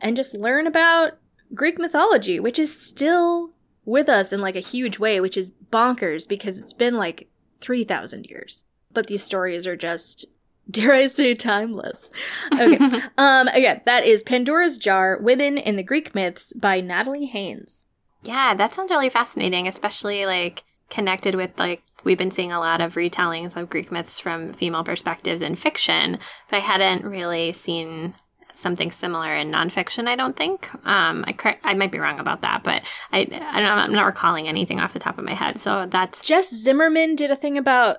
[0.00, 1.18] And just learn about
[1.54, 3.50] Greek mythology, which is still
[3.84, 7.28] with us in like a huge way, which is bonkers because it's been like
[7.60, 8.64] 3,000 years.
[8.92, 10.26] But these stories are just
[10.70, 12.10] dare I say timeless.
[12.52, 12.76] Okay.
[13.18, 17.84] um again, that is Pandora's Jar: Women in the Greek Myths by Natalie Haynes.
[18.22, 22.80] Yeah, that sounds really fascinating, especially like connected with like we've been seeing a lot
[22.80, 26.18] of retellings of Greek myths from female perspectives in fiction,
[26.50, 28.14] but I hadn't really seen
[28.54, 30.08] something similar in nonfiction.
[30.08, 30.72] I don't think.
[30.86, 34.48] Um, I cr- I might be wrong about that, but I, I I'm not recalling
[34.48, 35.60] anything off the top of my head.
[35.60, 37.98] So that's Jess Zimmerman did a thing about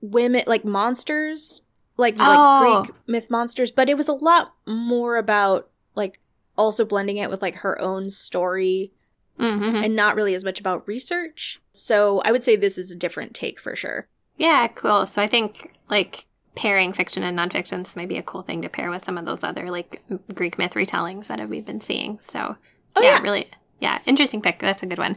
[0.00, 1.62] women like monsters
[2.02, 2.82] like oh.
[2.82, 6.20] like Greek myth monsters, but it was a lot more about like
[6.58, 8.92] also blending it with like her own story
[9.38, 9.76] mm-hmm.
[9.84, 11.60] and not really as much about research.
[11.72, 14.08] So I would say this is a different take for sure.
[14.36, 15.06] Yeah, cool.
[15.06, 18.68] So I think like pairing fiction and nonfiction this might be a cool thing to
[18.68, 20.02] pair with some of those other like
[20.34, 22.18] Greek myth retellings that we've been seeing.
[22.20, 22.56] So
[22.96, 23.46] oh, yeah, yeah, really
[23.80, 24.58] yeah, interesting pick.
[24.58, 25.16] That's a good one.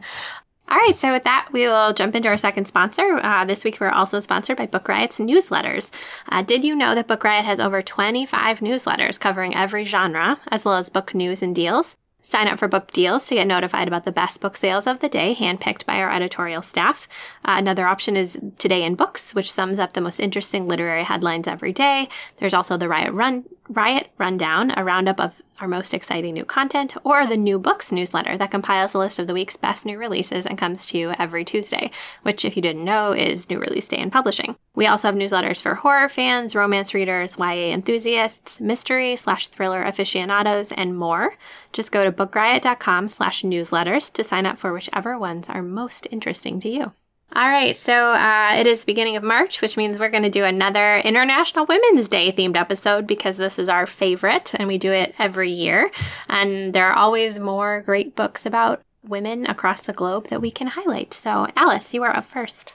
[0.68, 3.20] All right, so with that, we will jump into our second sponsor.
[3.22, 5.90] Uh, this week, we're also sponsored by Book Riot's newsletters.
[6.28, 10.64] Uh, did you know that Book Riot has over 25 newsletters covering every genre, as
[10.64, 11.94] well as book news and deals?
[12.20, 15.08] Sign up for book deals to get notified about the best book sales of the
[15.08, 17.06] day, handpicked by our editorial staff.
[17.44, 21.46] Uh, another option is Today in Books, which sums up the most interesting literary headlines
[21.46, 22.08] every day.
[22.38, 26.94] There's also the Riot Run Riot Rundown, a roundup of our most exciting new content,
[27.04, 30.46] or the New Books newsletter that compiles a list of the week's best new releases
[30.46, 31.90] and comes to you every Tuesday,
[32.22, 34.56] which, if you didn't know, is New Release Day in publishing.
[34.74, 40.72] We also have newsletters for horror fans, romance readers, YA enthusiasts, mystery slash thriller aficionados,
[40.72, 41.34] and more.
[41.72, 46.60] Just go to bookriot.com slash newsletters to sign up for whichever ones are most interesting
[46.60, 46.92] to you.
[47.34, 50.44] All right, so uh, it is beginning of March, which means we're going to do
[50.44, 55.14] another International Women's Day themed episode because this is our favorite and we do it
[55.18, 55.90] every year.
[56.28, 60.68] And there are always more great books about women across the globe that we can
[60.68, 61.12] highlight.
[61.12, 62.74] So, Alice, you are up first.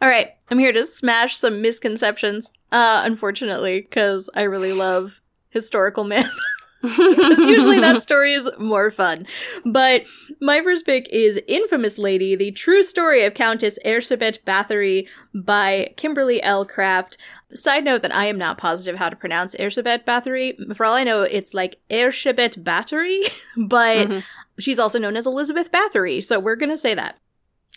[0.00, 6.02] All right, I'm here to smash some misconceptions, uh, unfortunately, because I really love historical
[6.02, 6.28] myth.
[6.82, 9.26] because usually that story is more fun.
[9.64, 10.06] But
[10.40, 16.42] my first pick is Infamous Lady, the true story of Countess Erzsébet Bathory by Kimberly
[16.42, 16.64] L.
[16.64, 17.16] Craft.
[17.54, 20.76] Side note that I am not positive how to pronounce Erzsébet Bathory.
[20.76, 23.20] For all I know, it's like Erzsébet Bathory,
[23.68, 24.18] but mm-hmm.
[24.58, 27.18] she's also known as Elizabeth Bathory, so we're gonna say that.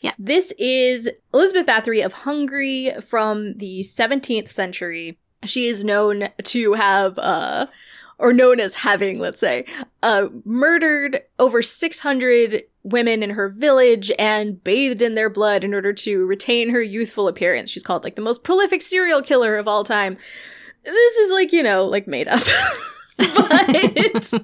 [0.01, 0.13] Yeah.
[0.19, 5.17] This is Elizabeth Bathory of Hungary from the 17th century.
[5.43, 7.67] She is known to have uh
[8.17, 9.65] or known as having, let's say,
[10.03, 15.91] uh, murdered over 600 women in her village and bathed in their blood in order
[15.91, 17.69] to retain her youthful appearance.
[17.69, 20.17] She's called like the most prolific serial killer of all time.
[20.83, 22.43] This is like, you know, like made up.
[23.17, 24.35] but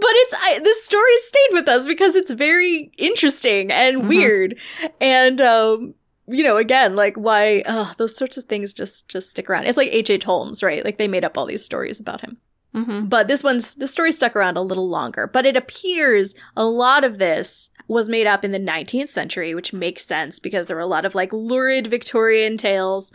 [0.00, 4.08] but it's I, this story stayed with us because it's very interesting and mm-hmm.
[4.08, 4.58] weird
[5.00, 5.94] and um
[6.32, 9.66] you know, again, like why uh, those sorts of things just just stick around.
[9.66, 10.10] It's like H.
[10.10, 10.24] H.
[10.24, 10.84] Holmes, right?
[10.84, 12.38] Like they made up all these stories about him.
[12.74, 13.06] Mm-hmm.
[13.06, 15.26] But this one's the story stuck around a little longer.
[15.26, 19.72] But it appears a lot of this was made up in the 19th century, which
[19.72, 23.12] makes sense because there were a lot of like lurid Victorian tales.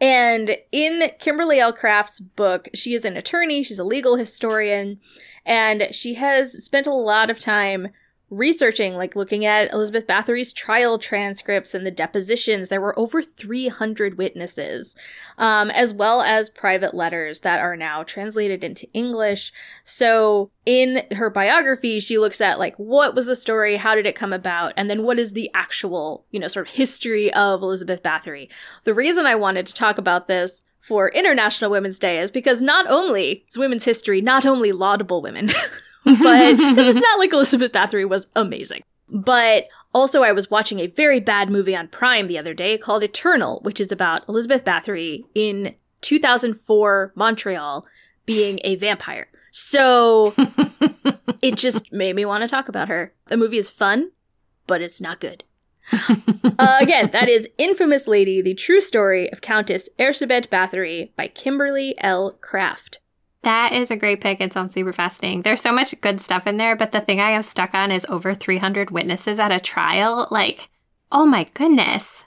[0.00, 1.72] And in Kimberly L.
[1.72, 5.00] Craft's book, she is an attorney, she's a legal historian,
[5.46, 7.88] and she has spent a lot of time
[8.30, 14.18] researching, like looking at Elizabeth Bathory's trial transcripts and the depositions, there were over 300
[14.18, 14.96] witnesses,
[15.38, 19.52] um, as well as private letters that are now translated into English.
[19.84, 24.16] So in her biography, she looks at like what was the story, how did it
[24.16, 28.02] come about, and then what is the actual, you know, sort of history of Elizabeth
[28.02, 28.50] Bathory.
[28.84, 32.86] The reason I wanted to talk about this for International Women's Day is because not
[32.88, 35.48] only is women's history not only laudable women,
[36.04, 38.82] but it's not like Elizabeth Bathory was amazing.
[39.08, 43.02] But also, I was watching a very bad movie on Prime the other day called
[43.02, 47.86] Eternal, which is about Elizabeth Bathory in 2004 Montreal
[48.26, 49.28] being a vampire.
[49.50, 50.34] So
[51.42, 53.14] it just made me want to talk about her.
[53.26, 54.10] The movie is fun,
[54.66, 55.44] but it's not good
[56.58, 61.94] uh, again, that is Infamous Lady, the true story of Countess Erzsébet Bathory by Kimberly
[61.98, 62.32] L.
[62.40, 63.00] Craft.
[63.44, 64.40] That is a great pick.
[64.40, 65.42] It sounds super fascinating.
[65.42, 68.06] There's so much good stuff in there, but the thing I am stuck on is
[68.08, 70.28] over 300 witnesses at a trial.
[70.30, 70.68] Like,
[71.12, 72.24] oh my goodness.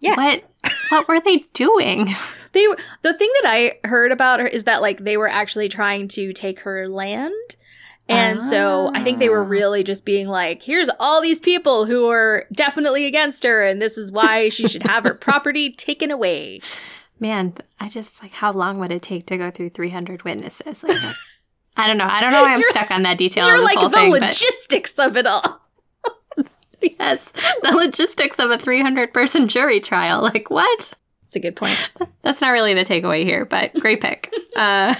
[0.00, 0.14] Yeah.
[0.14, 0.44] What
[0.90, 2.14] what were they doing?
[2.52, 5.68] They were, the thing that I heard about her is that like they were actually
[5.68, 7.34] trying to take her land
[8.08, 9.48] and so I think they were ah.
[9.48, 13.98] really just being like, here's all these people who are definitely against her, and this
[13.98, 16.60] is why she should have her property taken away.
[17.18, 20.82] Man, I just like, how long would it take to go through 300 witnesses?
[20.82, 20.98] Like,
[21.76, 22.06] I don't know.
[22.06, 23.46] I don't know why I'm stuck on that detail.
[23.46, 25.08] You're like the thing, logistics but...
[25.08, 25.60] of it all.
[26.80, 30.22] yes, the logistics of a 300 person jury trial.
[30.22, 30.94] Like, what?
[31.22, 31.90] That's a good point.
[32.22, 34.32] That's not really the takeaway here, but great pick.
[34.56, 34.94] Uh,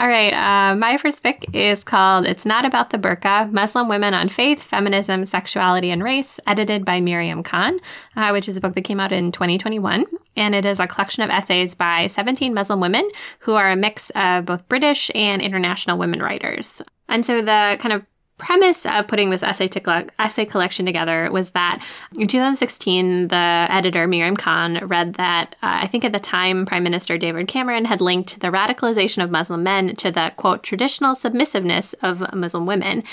[0.00, 0.32] all right.
[0.32, 4.62] Uh, my first pick is called It's Not About the Burqa Muslim Women on Faith,
[4.62, 7.78] Feminism, Sexuality, and Race, edited by Mariam Khan,
[8.16, 10.06] uh, which is a book that came out in 2021.
[10.36, 13.06] And it is a collection of essays by 17 Muslim women
[13.40, 16.80] who are a mix of both British and international women writers.
[17.10, 18.02] And so the kind of
[18.40, 21.84] premise of putting this essay, to, essay collection together was that
[22.18, 26.82] in 2016, the editor Mariam Khan read that uh, I think at the time Prime
[26.82, 31.94] Minister David Cameron had linked the radicalization of Muslim men to the quote traditional submissiveness
[32.02, 33.04] of Muslim women,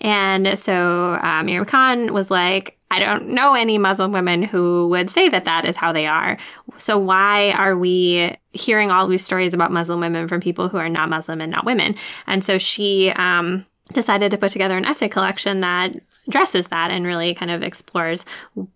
[0.00, 2.76] and so uh, Mariam Khan was like.
[2.90, 6.36] I don't know any Muslim women who would say that that is how they are.
[6.76, 10.90] So why are we hearing all these stories about Muslim women from people who are
[10.90, 11.94] not Muslim and not women?
[12.26, 15.94] And so she um, decided to put together an essay collection that
[16.26, 18.24] addresses that and really kind of explores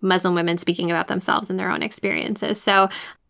[0.01, 2.61] Muslim women speaking about themselves and their own experiences.
[2.61, 2.89] So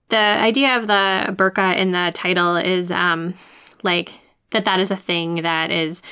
[0.08, 3.34] the idea of the burqa in the title is um,
[3.82, 4.12] like
[4.50, 6.02] that that is a thing that is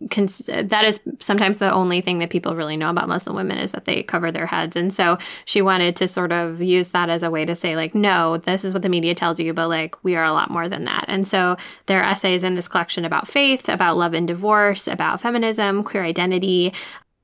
[0.00, 3.84] that is sometimes the only thing that people really know about Muslim women is that
[3.84, 4.76] they cover their heads.
[4.76, 7.94] And so she wanted to sort of use that as a way to say, like,
[7.94, 10.68] no, this is what the media tells you, but like, we are a lot more
[10.68, 11.04] than that.
[11.08, 11.56] And so
[11.86, 16.04] there are essays in this collection about faith, about love and divorce, about feminism, queer
[16.04, 16.72] identity,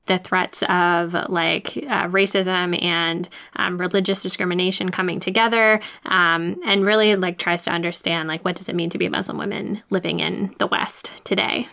[0.05, 7.15] the threats of like uh, racism and um, religious discrimination coming together um, and really
[7.15, 10.19] like tries to understand like what does it mean to be a muslim woman living
[10.19, 11.67] in the west today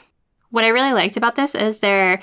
[0.53, 2.21] what I really liked about this is there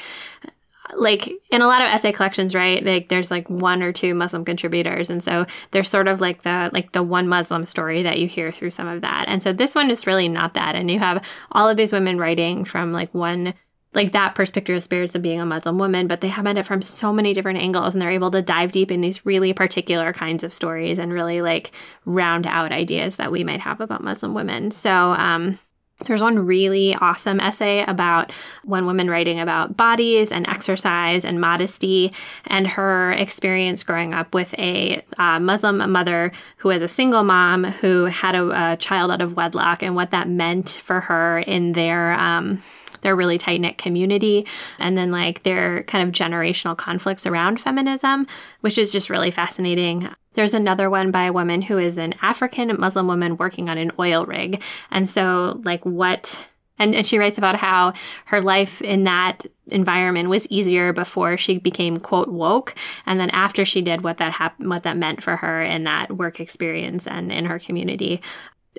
[0.96, 4.44] like in a lot of essay collections right like there's like one or two muslim
[4.44, 8.28] contributors and so there's sort of like the like the one muslim story that you
[8.28, 9.26] hear through some of that.
[9.28, 12.18] And so this one is really not that and you have all of these women
[12.18, 13.54] writing from like one
[13.94, 16.82] like that perspective of spirits of being a muslim woman but they have it from
[16.82, 20.44] so many different angles and they're able to dive deep in these really particular kinds
[20.44, 21.72] of stories and really like
[22.06, 24.72] round out ideas that we might have about muslim women.
[24.72, 25.60] So um
[26.06, 28.32] there's one really awesome essay about
[28.64, 32.14] one woman writing about bodies and exercise and modesty
[32.48, 37.64] and her experience growing up with a uh, Muslim mother who was a single mom
[37.66, 41.74] who had a, a, child out of wedlock and what that meant for her in
[41.74, 42.62] their um,
[43.02, 44.46] their really tight knit community,
[44.78, 48.28] and then like their kind of generational conflicts around feminism,
[48.62, 50.10] which is just really fascinating.
[50.34, 53.92] There's another one by a woman who is an African Muslim woman working on an
[54.00, 54.62] oil rig.
[54.92, 56.40] And so, like, what
[56.80, 57.94] and, and, she writes about how
[58.26, 62.74] her life in that environment was easier before she became quote woke
[63.06, 66.12] and then after she did what that hap- what that meant for her in that
[66.16, 68.22] work experience and in her community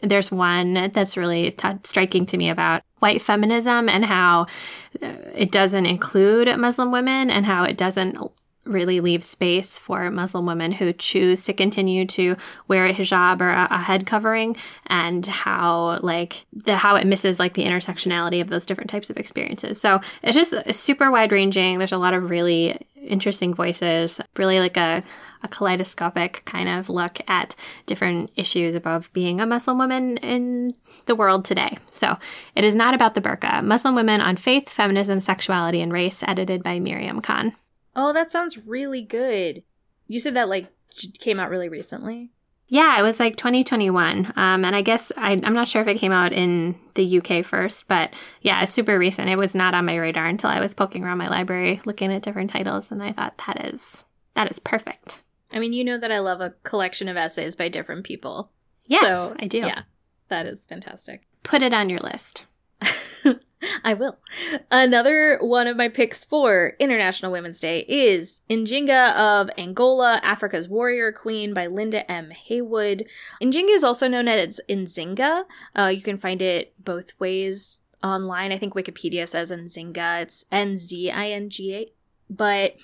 [0.02, 4.46] there's one that's really t- striking to me about white feminism and how
[5.02, 8.16] uh, it doesn't include Muslim women and how it doesn't
[8.64, 12.36] really leave space for Muslim women who choose to continue to
[12.68, 17.38] wear a hijab or a, a, head covering and how like the how it misses
[17.38, 19.80] like the intersectionality of those different types of experiences.
[19.80, 21.78] So it's just super wide ranging.
[21.78, 25.02] There's a lot of really interesting voices, really like a
[25.42, 27.54] a kaleidoscopic kind of look at
[27.86, 30.74] different issues of being a Muslim woman in
[31.06, 31.78] the world today.
[31.86, 32.16] So
[32.54, 33.64] it is not about the burqa.
[33.64, 37.54] Muslim Women on Faith, Feminism, Sexuality, and Race, edited by Mariam Khan.
[37.96, 39.62] Oh, that sounds really good.
[40.06, 40.68] You said that like
[41.18, 42.30] came out really recently.
[42.72, 44.32] Yeah, it was like 2021.
[44.36, 47.44] Um, and I guess I, am not sure if it came out in the UK
[47.44, 49.28] first, but yeah, it's super recent.
[49.28, 52.22] It was not on my radar until I was poking around my library looking at
[52.22, 54.04] different titles, and I thought that is
[54.36, 55.20] that is perfect.
[55.52, 58.50] I mean, you know that I love a collection of essays by different people.
[58.86, 59.58] Yes, so, I do.
[59.58, 59.82] Yeah,
[60.28, 61.22] that is fantastic.
[61.42, 62.46] Put it on your list.
[63.84, 64.18] I will.
[64.70, 71.12] Another one of my picks for International Women's Day is Njinga of Angola, Africa's Warrior
[71.12, 72.30] Queen by Linda M.
[72.30, 73.06] Heywood.
[73.42, 75.44] Njinga is also known as Nzinga.
[75.78, 78.52] Uh, you can find it both ways online.
[78.52, 80.22] I think Wikipedia says Nzinga.
[80.22, 81.92] It's N Z I N G A.
[82.30, 82.76] But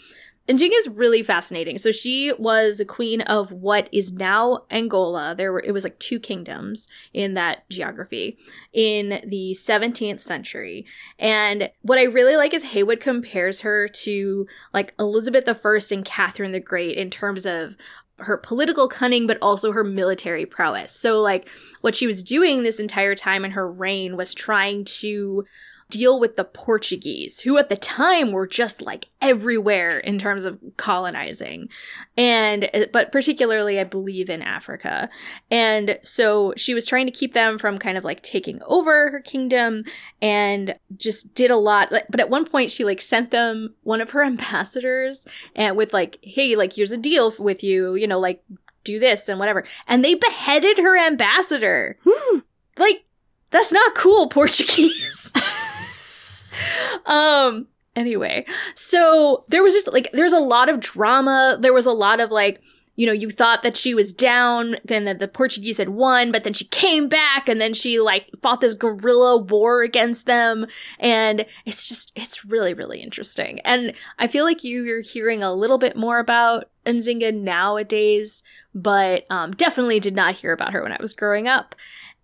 [0.49, 1.78] Njinga is really fascinating.
[1.78, 5.34] So she was the queen of what is now Angola.
[5.36, 8.38] There were it was like two kingdoms in that geography
[8.72, 10.86] in the 17th century.
[11.18, 16.53] And what I really like is Heywood compares her to like Elizabeth I and Catherine
[16.53, 17.76] the Great in terms of
[18.18, 20.92] her political cunning but also her military prowess.
[20.92, 21.49] So like
[21.80, 25.44] what she was doing this entire time in her reign was trying to
[25.89, 30.59] deal with the Portuguese, who at the time were just like everywhere in terms of
[30.76, 31.68] colonizing.
[32.16, 35.09] And, but particularly, I believe, in Africa.
[35.51, 39.20] And so she was trying to keep them from kind of like taking over her
[39.20, 39.84] kingdom
[40.20, 41.91] and just did a lot.
[41.91, 46.18] But at one point, she like sent them one of her ambassadors and with like,
[46.22, 48.43] hey, like, here's a deal with you, you know, like,
[48.82, 49.64] do this and whatever.
[49.87, 51.99] And they beheaded her ambassador.
[52.07, 52.39] Hmm.
[52.78, 53.05] Like,
[53.51, 55.32] that's not cool, Portuguese.
[57.07, 58.45] um anyway
[58.75, 61.59] so there was just like there's a lot of drama.
[61.61, 62.61] There was a lot of like
[62.95, 66.45] you know you thought that she was down then that the portuguese had won but
[66.45, 70.67] then she came back and then she like fought this guerrilla war against them.
[70.99, 73.61] And it's just it's really really interesting.
[73.61, 78.43] And i feel like you're hearing a little bit more about nzinga nowadays
[78.75, 81.75] but um, definitely did not hear about her when i was growing up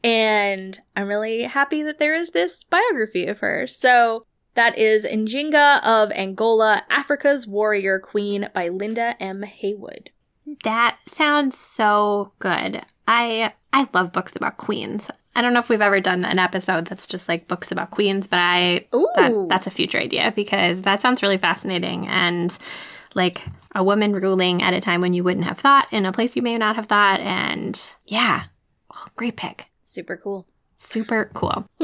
[0.05, 5.83] and i'm really happy that there is this biography of her so that is Njinga
[5.83, 9.43] of Angola, Africa's Warrior Queen by Linda M.
[9.43, 10.11] Heywood.
[10.65, 12.83] That sounds so good.
[13.09, 15.11] I I love books about queens.
[15.35, 18.27] I don't know if we've ever done an episode that's just like books about queens,
[18.27, 22.57] but I that, that's a future idea because that sounds really fascinating and
[23.15, 26.37] like a woman ruling at a time when you wouldn't have thought in a place
[26.37, 28.45] you may not have thought and yeah,
[28.95, 29.72] oh, great pick.
[29.93, 30.47] Super cool.
[30.79, 31.67] Super cool.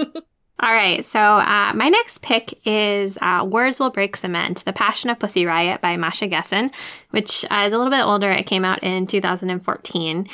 [0.60, 5.08] All right, so uh, my next pick is uh, Words Will Break Cement, The Passion
[5.08, 6.72] of Pussy Riot by Masha Gessen,
[7.10, 8.30] which uh, is a little bit older.
[8.32, 10.28] It came out in 2014.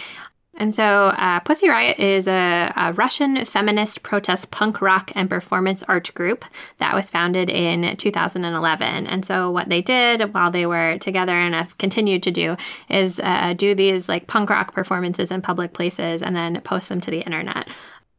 [0.56, 5.82] And so, uh, Pussy Riot is a, a, Russian feminist protest punk rock and performance
[5.88, 6.44] art group
[6.78, 9.06] that was founded in 2011.
[9.06, 12.56] And so, what they did while they were together and have continued to do
[12.88, 17.00] is uh, do these like punk rock performances in public places and then post them
[17.00, 17.68] to the internet.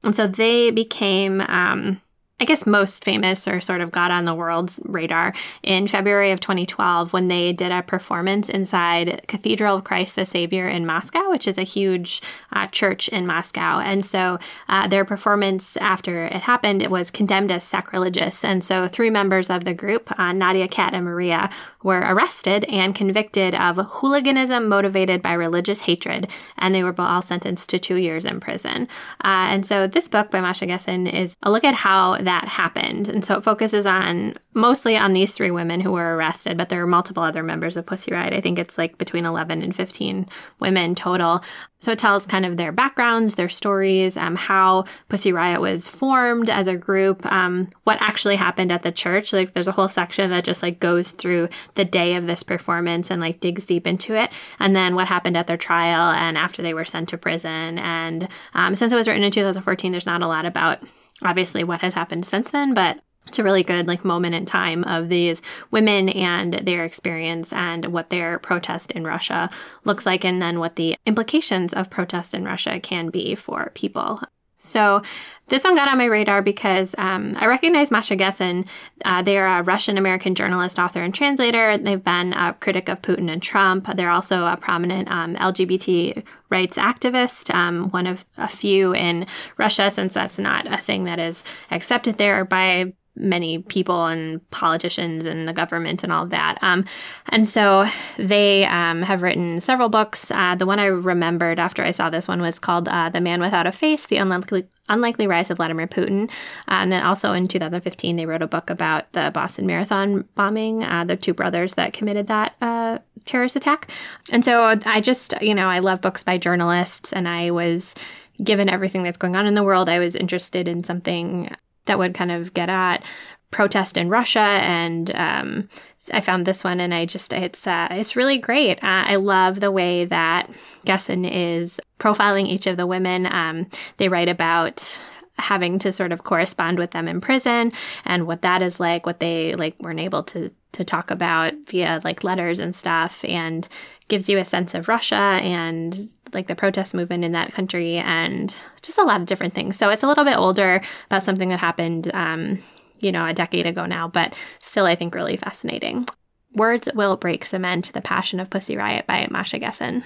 [0.03, 1.99] And so they became, um,
[2.37, 5.33] I guess, most famous or sort of got on the world's radar
[5.63, 10.67] in February of 2012 when they did a performance inside Cathedral of Christ the Savior
[10.67, 12.21] in Moscow, which is a huge
[12.51, 13.79] uh, church in Moscow.
[13.79, 18.43] And so uh, their performance after it happened, it was condemned as sacrilegious.
[18.43, 21.49] And so three members of the group, uh, Nadia, Kat, and Maria,
[21.83, 26.27] were arrested and convicted of hooliganism motivated by religious hatred.
[26.57, 28.89] And they were all sentenced to two years in prison.
[29.23, 33.07] Uh, and so this book by Masha Gessen is a look at how that happened.
[33.07, 36.81] And so it focuses on mostly on these three women who were arrested, but there
[36.81, 38.33] are multiple other members of Pussy Riot.
[38.33, 40.27] I think it's like between 11 and 15
[40.59, 41.43] women total.
[41.79, 46.49] So it tells kind of their backgrounds, their stories, um, how Pussy Riot was formed
[46.49, 49.33] as a group, um, what actually happened at the church.
[49.33, 53.11] Like there's a whole section that just like goes through the day of this performance
[53.11, 54.31] and like digs deep into it.
[54.59, 57.77] And then what happened at their trial and after they were sent to prison.
[57.77, 60.79] And um, since it was written in 2014, there's not a lot about
[61.25, 64.83] obviously what has happened since then, but it's a really good like moment in time
[64.83, 69.49] of these women and their experience and what their protest in Russia
[69.83, 74.21] looks like and then what the implications of protest in Russia can be for people.
[74.65, 75.01] So
[75.47, 78.65] this one got on my radar because um, I recognize Masha Gessen.
[79.03, 81.77] Uh, they're a Russian American journalist, author, and translator.
[81.77, 83.87] They've been a critic of Putin and Trump.
[83.95, 89.91] They're also a prominent um, LGBT rights activist, um, one of a few in Russia,
[89.91, 95.47] since that's not a thing that is accepted there by many people and politicians and
[95.47, 96.57] the government and all of that.
[96.61, 96.85] Um,
[97.29, 97.85] and so
[98.17, 100.31] they um, have written several books.
[100.31, 103.41] Uh, the one I remembered after I saw this one was called uh, The Man
[103.41, 106.29] Without a Face The Unlikely, Unlikely Rise of Vladimir Putin.
[106.67, 110.83] Uh, and then also in 2015, they wrote a book about the Boston Marathon bombing,
[110.83, 113.89] uh, the two brothers that committed that uh, terrorist attack.
[114.31, 117.95] And so I just, you know, I love books by journalists, and I was
[118.43, 121.49] given everything that's going on in the world, I was interested in something
[121.85, 123.03] that would kind of get at
[123.51, 125.69] protest in Russia and um,
[126.11, 128.83] I found this one and I just it's uh, it's really great.
[128.83, 130.49] Uh, I love the way that
[130.85, 133.25] Gessen is profiling each of the women.
[133.25, 133.67] Um,
[133.97, 134.99] they write about
[135.37, 137.71] having to sort of correspond with them in prison
[138.05, 142.01] and what that is like, what they like weren't able to to talk about via
[142.03, 143.67] like letters and stuff, and
[144.07, 148.55] gives you a sense of Russia and like the protest movement in that country and
[148.81, 149.77] just a lot of different things.
[149.77, 152.59] So it's a little bit older about something that happened, um,
[152.99, 156.07] you know, a decade ago now, but still I think really fascinating.
[156.53, 160.03] Words Will Break Cement, The Passion of Pussy Riot by Masha Gessen.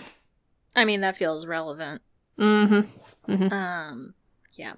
[0.75, 2.01] I mean, that feels relevant.
[2.39, 3.31] Mm-hmm.
[3.31, 3.53] mm-hmm.
[3.53, 4.13] Um,
[4.53, 4.73] yeah.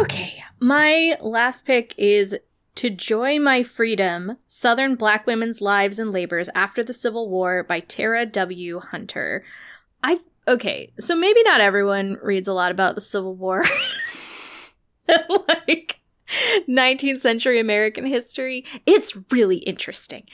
[0.00, 2.36] Okay, my last pick is
[2.80, 7.80] To Joy My Freedom Southern Black Women's Lives and Labors After the Civil War by
[7.80, 8.80] Tera W.
[8.80, 9.44] Hunter.
[10.02, 13.64] I okay, so maybe not everyone reads a lot about the Civil War.
[15.46, 16.00] like
[16.70, 18.64] 19th century American history.
[18.86, 20.26] It's really interesting.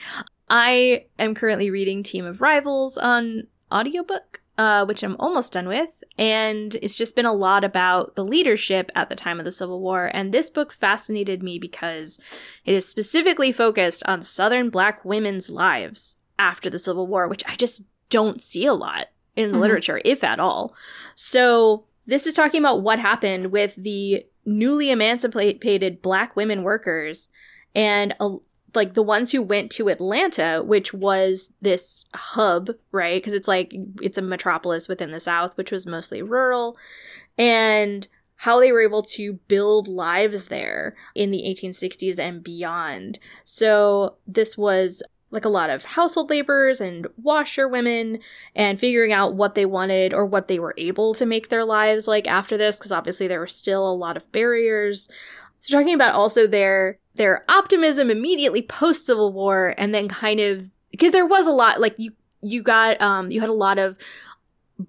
[0.49, 5.96] I am currently reading Team of Rivals on audiobook, uh, which I'm almost done with.
[6.17, 9.79] And it's just been a lot about the leadership at the time of the Civil
[9.79, 10.09] War.
[10.13, 12.19] And this book fascinated me because
[12.65, 17.55] it is specifically focused on Southern Black women's lives after the Civil War, which I
[17.55, 19.59] just don't see a lot in mm-hmm.
[19.59, 20.75] literature, if at all.
[21.15, 27.29] So this is talking about what happened with the newly emancipated black women workers
[27.75, 28.37] and a,
[28.77, 33.21] like the ones who went to Atlanta, which was this hub, right?
[33.21, 36.77] Because it's like it's a metropolis within the South, which was mostly rural,
[37.37, 38.07] and
[38.37, 43.19] how they were able to build lives there in the 1860s and beyond.
[43.43, 48.19] So this was like a lot of household laborers and washerwomen
[48.55, 52.07] and figuring out what they wanted or what they were able to make their lives
[52.07, 55.09] like after this because obviously there were still a lot of barriers
[55.59, 60.69] so talking about also their their optimism immediately post civil war and then kind of
[60.91, 62.11] because there was a lot like you
[62.41, 63.97] you got um you had a lot of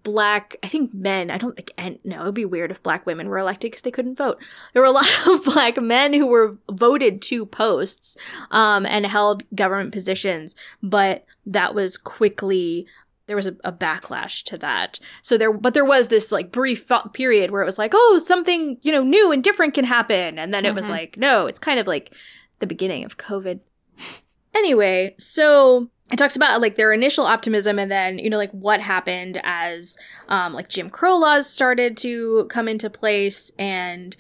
[0.03, 3.07] black i think men i don't think and no it would be weird if black
[3.07, 4.39] women were elected because they couldn't vote.
[4.73, 8.17] There were a lot of black men who were voted to posts
[8.51, 12.87] um, and held government positions but that was quickly
[13.29, 14.99] there was a, a, backlash to that.
[15.23, 18.79] So there but there was this like brief period where it was like oh something
[18.83, 20.39] you know new and different can happen.
[20.39, 20.77] And then it mm-hmm.
[20.77, 22.13] was like no it's kind of like
[22.59, 23.61] the beginning of covid.
[24.55, 28.81] Anyway so it talks about like their initial optimism and then you know like what
[28.81, 29.97] happened as
[30.29, 34.17] um like jim crow laws started to come into place and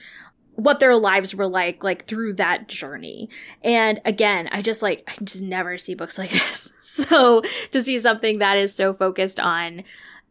[0.59, 3.31] what their lives were like like through that journey.
[3.63, 6.71] And again i just like i just never see books like this.
[6.83, 9.85] So to see something that is so focused on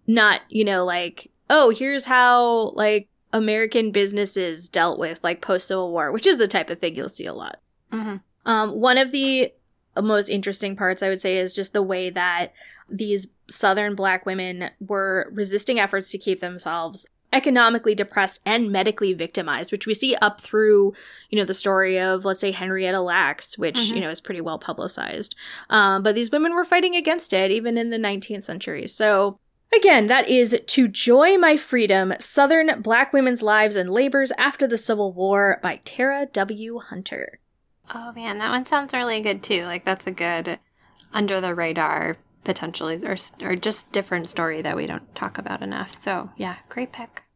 [0.06, 5.92] not you know like oh here's how like american businesses dealt with like post civil
[5.92, 7.62] war which is the type of thing you'll see a lot.
[7.92, 8.18] Mm-hmm.
[8.50, 9.54] um, one of the
[10.02, 12.54] most interesting parts, I would say, is just the way that
[12.90, 19.72] these Southern Black women were resisting efforts to keep themselves economically depressed and medically victimized,
[19.72, 20.94] which we see up through,
[21.30, 23.96] you know, the story of, let's say, Henrietta Lacks, which, mm-hmm.
[23.96, 25.36] you know, is pretty well publicized.
[25.70, 28.88] Um, but these women were fighting against it even in the 19th century.
[28.88, 29.40] So,
[29.76, 34.78] Again, that is To Joy My Freedom Southern Black Women's Lives and Labors After the
[34.78, 36.80] Civil War by Tera W.
[36.80, 37.40] Hunter.
[37.94, 39.64] Oh man, that one sounds really good too.
[39.64, 40.60] Like that's a good
[41.14, 42.18] under the radar
[42.48, 45.94] potentially or or just different story that we don't talk about enough.
[45.94, 47.27] So, yeah, great pick.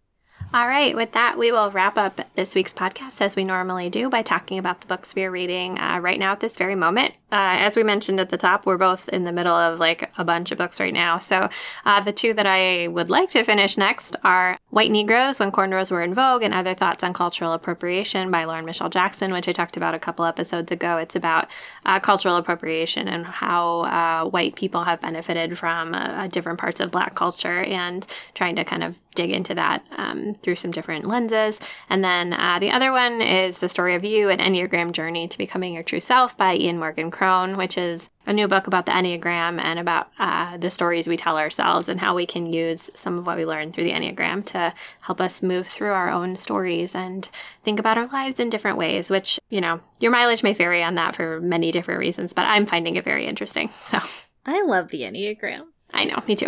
[0.53, 4.09] All right, with that, we will wrap up this week's podcast as we normally do
[4.09, 7.13] by talking about the books we are reading uh, right now at this very moment.
[7.31, 10.25] Uh, as we mentioned at the top, we're both in the middle of like a
[10.25, 11.17] bunch of books right now.
[11.17, 11.47] So
[11.85, 15.89] uh, the two that I would like to finish next are White Negroes When Cornrows
[15.89, 19.53] Were in Vogue and Other Thoughts on Cultural Appropriation by Lauren Michele Jackson, which I
[19.53, 20.97] talked about a couple episodes ago.
[20.97, 21.47] It's about
[21.85, 26.91] uh, cultural appropriation and how uh, white people have benefited from uh, different parts of
[26.91, 31.59] Black culture and trying to kind of dig into that um, through some different lenses.
[31.89, 35.37] And then uh, the other one is The Story of You, an Enneagram Journey to
[35.37, 38.91] Becoming Your True Self by Ian Morgan Cron, which is a new book about the
[38.91, 43.17] Enneagram and about uh, the stories we tell ourselves and how we can use some
[43.17, 46.93] of what we learned through the Enneagram to help us move through our own stories
[46.93, 47.27] and
[47.65, 50.95] think about our lives in different ways, which, you know, your mileage may vary on
[50.95, 53.69] that for many different reasons, but I'm finding it very interesting.
[53.81, 53.99] So
[54.45, 55.67] I love the Enneagram.
[55.93, 56.47] I know, me too.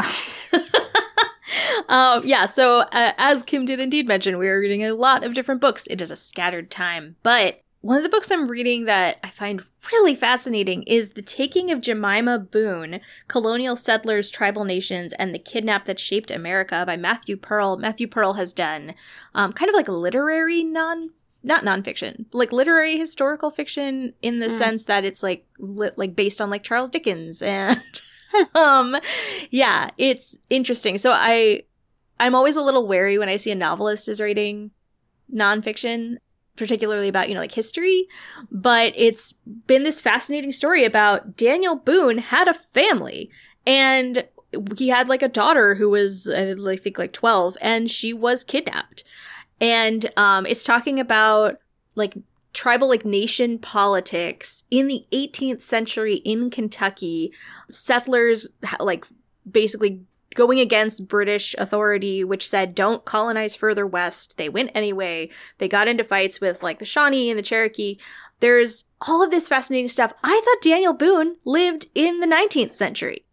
[1.89, 5.34] um, yeah, so uh, as Kim did indeed mention, we are reading a lot of
[5.34, 5.88] different books.
[5.89, 9.61] It is a scattered time, but one of the books I'm reading that I find
[9.91, 15.84] really fascinating is The Taking of Jemima Boone Colonial Settlers, Tribal Nations, and the Kidnap
[15.86, 17.76] That Shaped America by Matthew Pearl.
[17.76, 18.93] Matthew Pearl has done
[19.36, 21.09] um, kind of like literary non
[21.43, 24.57] not nonfiction, like literary historical fiction in the mm.
[24.57, 27.82] sense that it's like li- like based on like Charles Dickens and
[28.56, 28.96] um
[29.50, 30.98] yeah, it's interesting.
[30.98, 31.64] So I
[32.20, 34.72] I'm always a little wary when I see a novelist is writing
[35.34, 36.18] nonfiction
[36.56, 38.08] particularly about, you know, like history,
[38.52, 39.32] but it's
[39.66, 43.32] been this fascinating story about Daniel Boone had a family
[43.66, 44.28] and
[44.78, 49.04] he had like a daughter who was, I think, like 12 and she was kidnapped.
[49.60, 51.58] And um, it's talking about
[51.96, 52.16] like
[52.54, 57.34] tribal like nation politics in the 18th century in Kentucky,
[57.70, 58.47] settlers
[58.80, 59.06] like
[59.49, 60.04] basically
[60.36, 64.38] going against British authority, which said don't colonize further west.
[64.38, 65.30] They went anyway.
[65.58, 67.97] They got into fights with like the Shawnee and the Cherokee.
[68.39, 70.14] There's all of this fascinating stuff.
[70.24, 73.26] I thought Daniel Boone lived in the 19th century,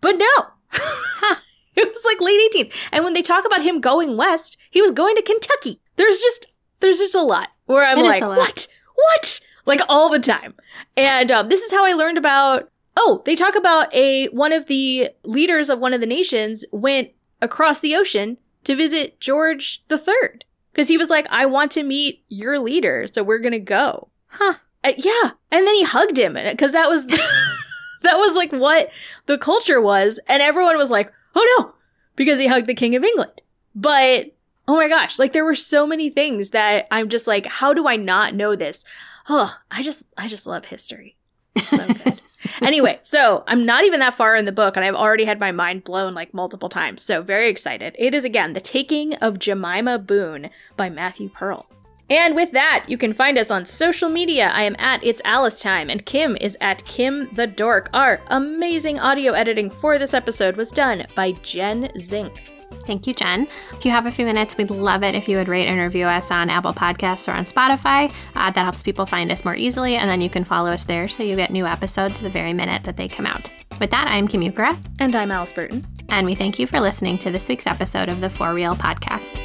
[0.00, 0.26] but no.
[1.76, 2.74] it was like late 18th.
[2.92, 5.80] And when they talk about him going west, he was going to Kentucky.
[5.96, 6.46] There's just,
[6.80, 8.66] there's just a lot where I'm like, what?
[8.94, 9.40] What?
[9.64, 10.54] Like all the time.
[10.96, 14.66] And um, this is how I learned about Oh, they talk about a one of
[14.66, 17.10] the leaders of one of the nations went
[17.42, 21.82] across the ocean to visit George the Third because he was like, "I want to
[21.82, 24.54] meet your leader, so we're gonna go." Huh?
[24.82, 27.06] Uh, yeah, and then he hugged him because that was
[28.02, 28.90] that was like what
[29.26, 31.74] the culture was, and everyone was like, "Oh no,"
[32.16, 33.42] because he hugged the King of England.
[33.74, 34.34] But
[34.68, 37.86] oh my gosh, like there were so many things that I'm just like, how do
[37.86, 38.84] I not know this?
[39.28, 41.16] Oh, I just I just love history.
[41.54, 42.20] It's so good
[42.62, 45.52] anyway, so I'm not even that far in the book, and I've already had my
[45.52, 47.02] mind blown like multiple times.
[47.02, 47.94] So very excited.
[47.98, 51.66] It is again The Taking of Jemima Boone by Matthew Pearl.
[52.08, 54.52] And with that, you can find us on social media.
[54.54, 57.90] I am at It's Alice Time, and Kim is at Kim the Dork.
[57.92, 62.55] Our amazing audio editing for this episode was done by Jen Zink.
[62.86, 63.48] Thank you, Jen.
[63.72, 66.06] If you have a few minutes, we'd love it if you would rate and review
[66.06, 68.12] us on Apple Podcasts or on Spotify.
[68.36, 71.08] Uh, that helps people find us more easily, and then you can follow us there
[71.08, 73.50] so you get new episodes the very minute that they come out.
[73.80, 74.78] With that, I'm Kim Ukura.
[75.00, 75.84] And I'm Alice Burton.
[76.08, 79.42] And we thank you for listening to this week's episode of the For Real podcast.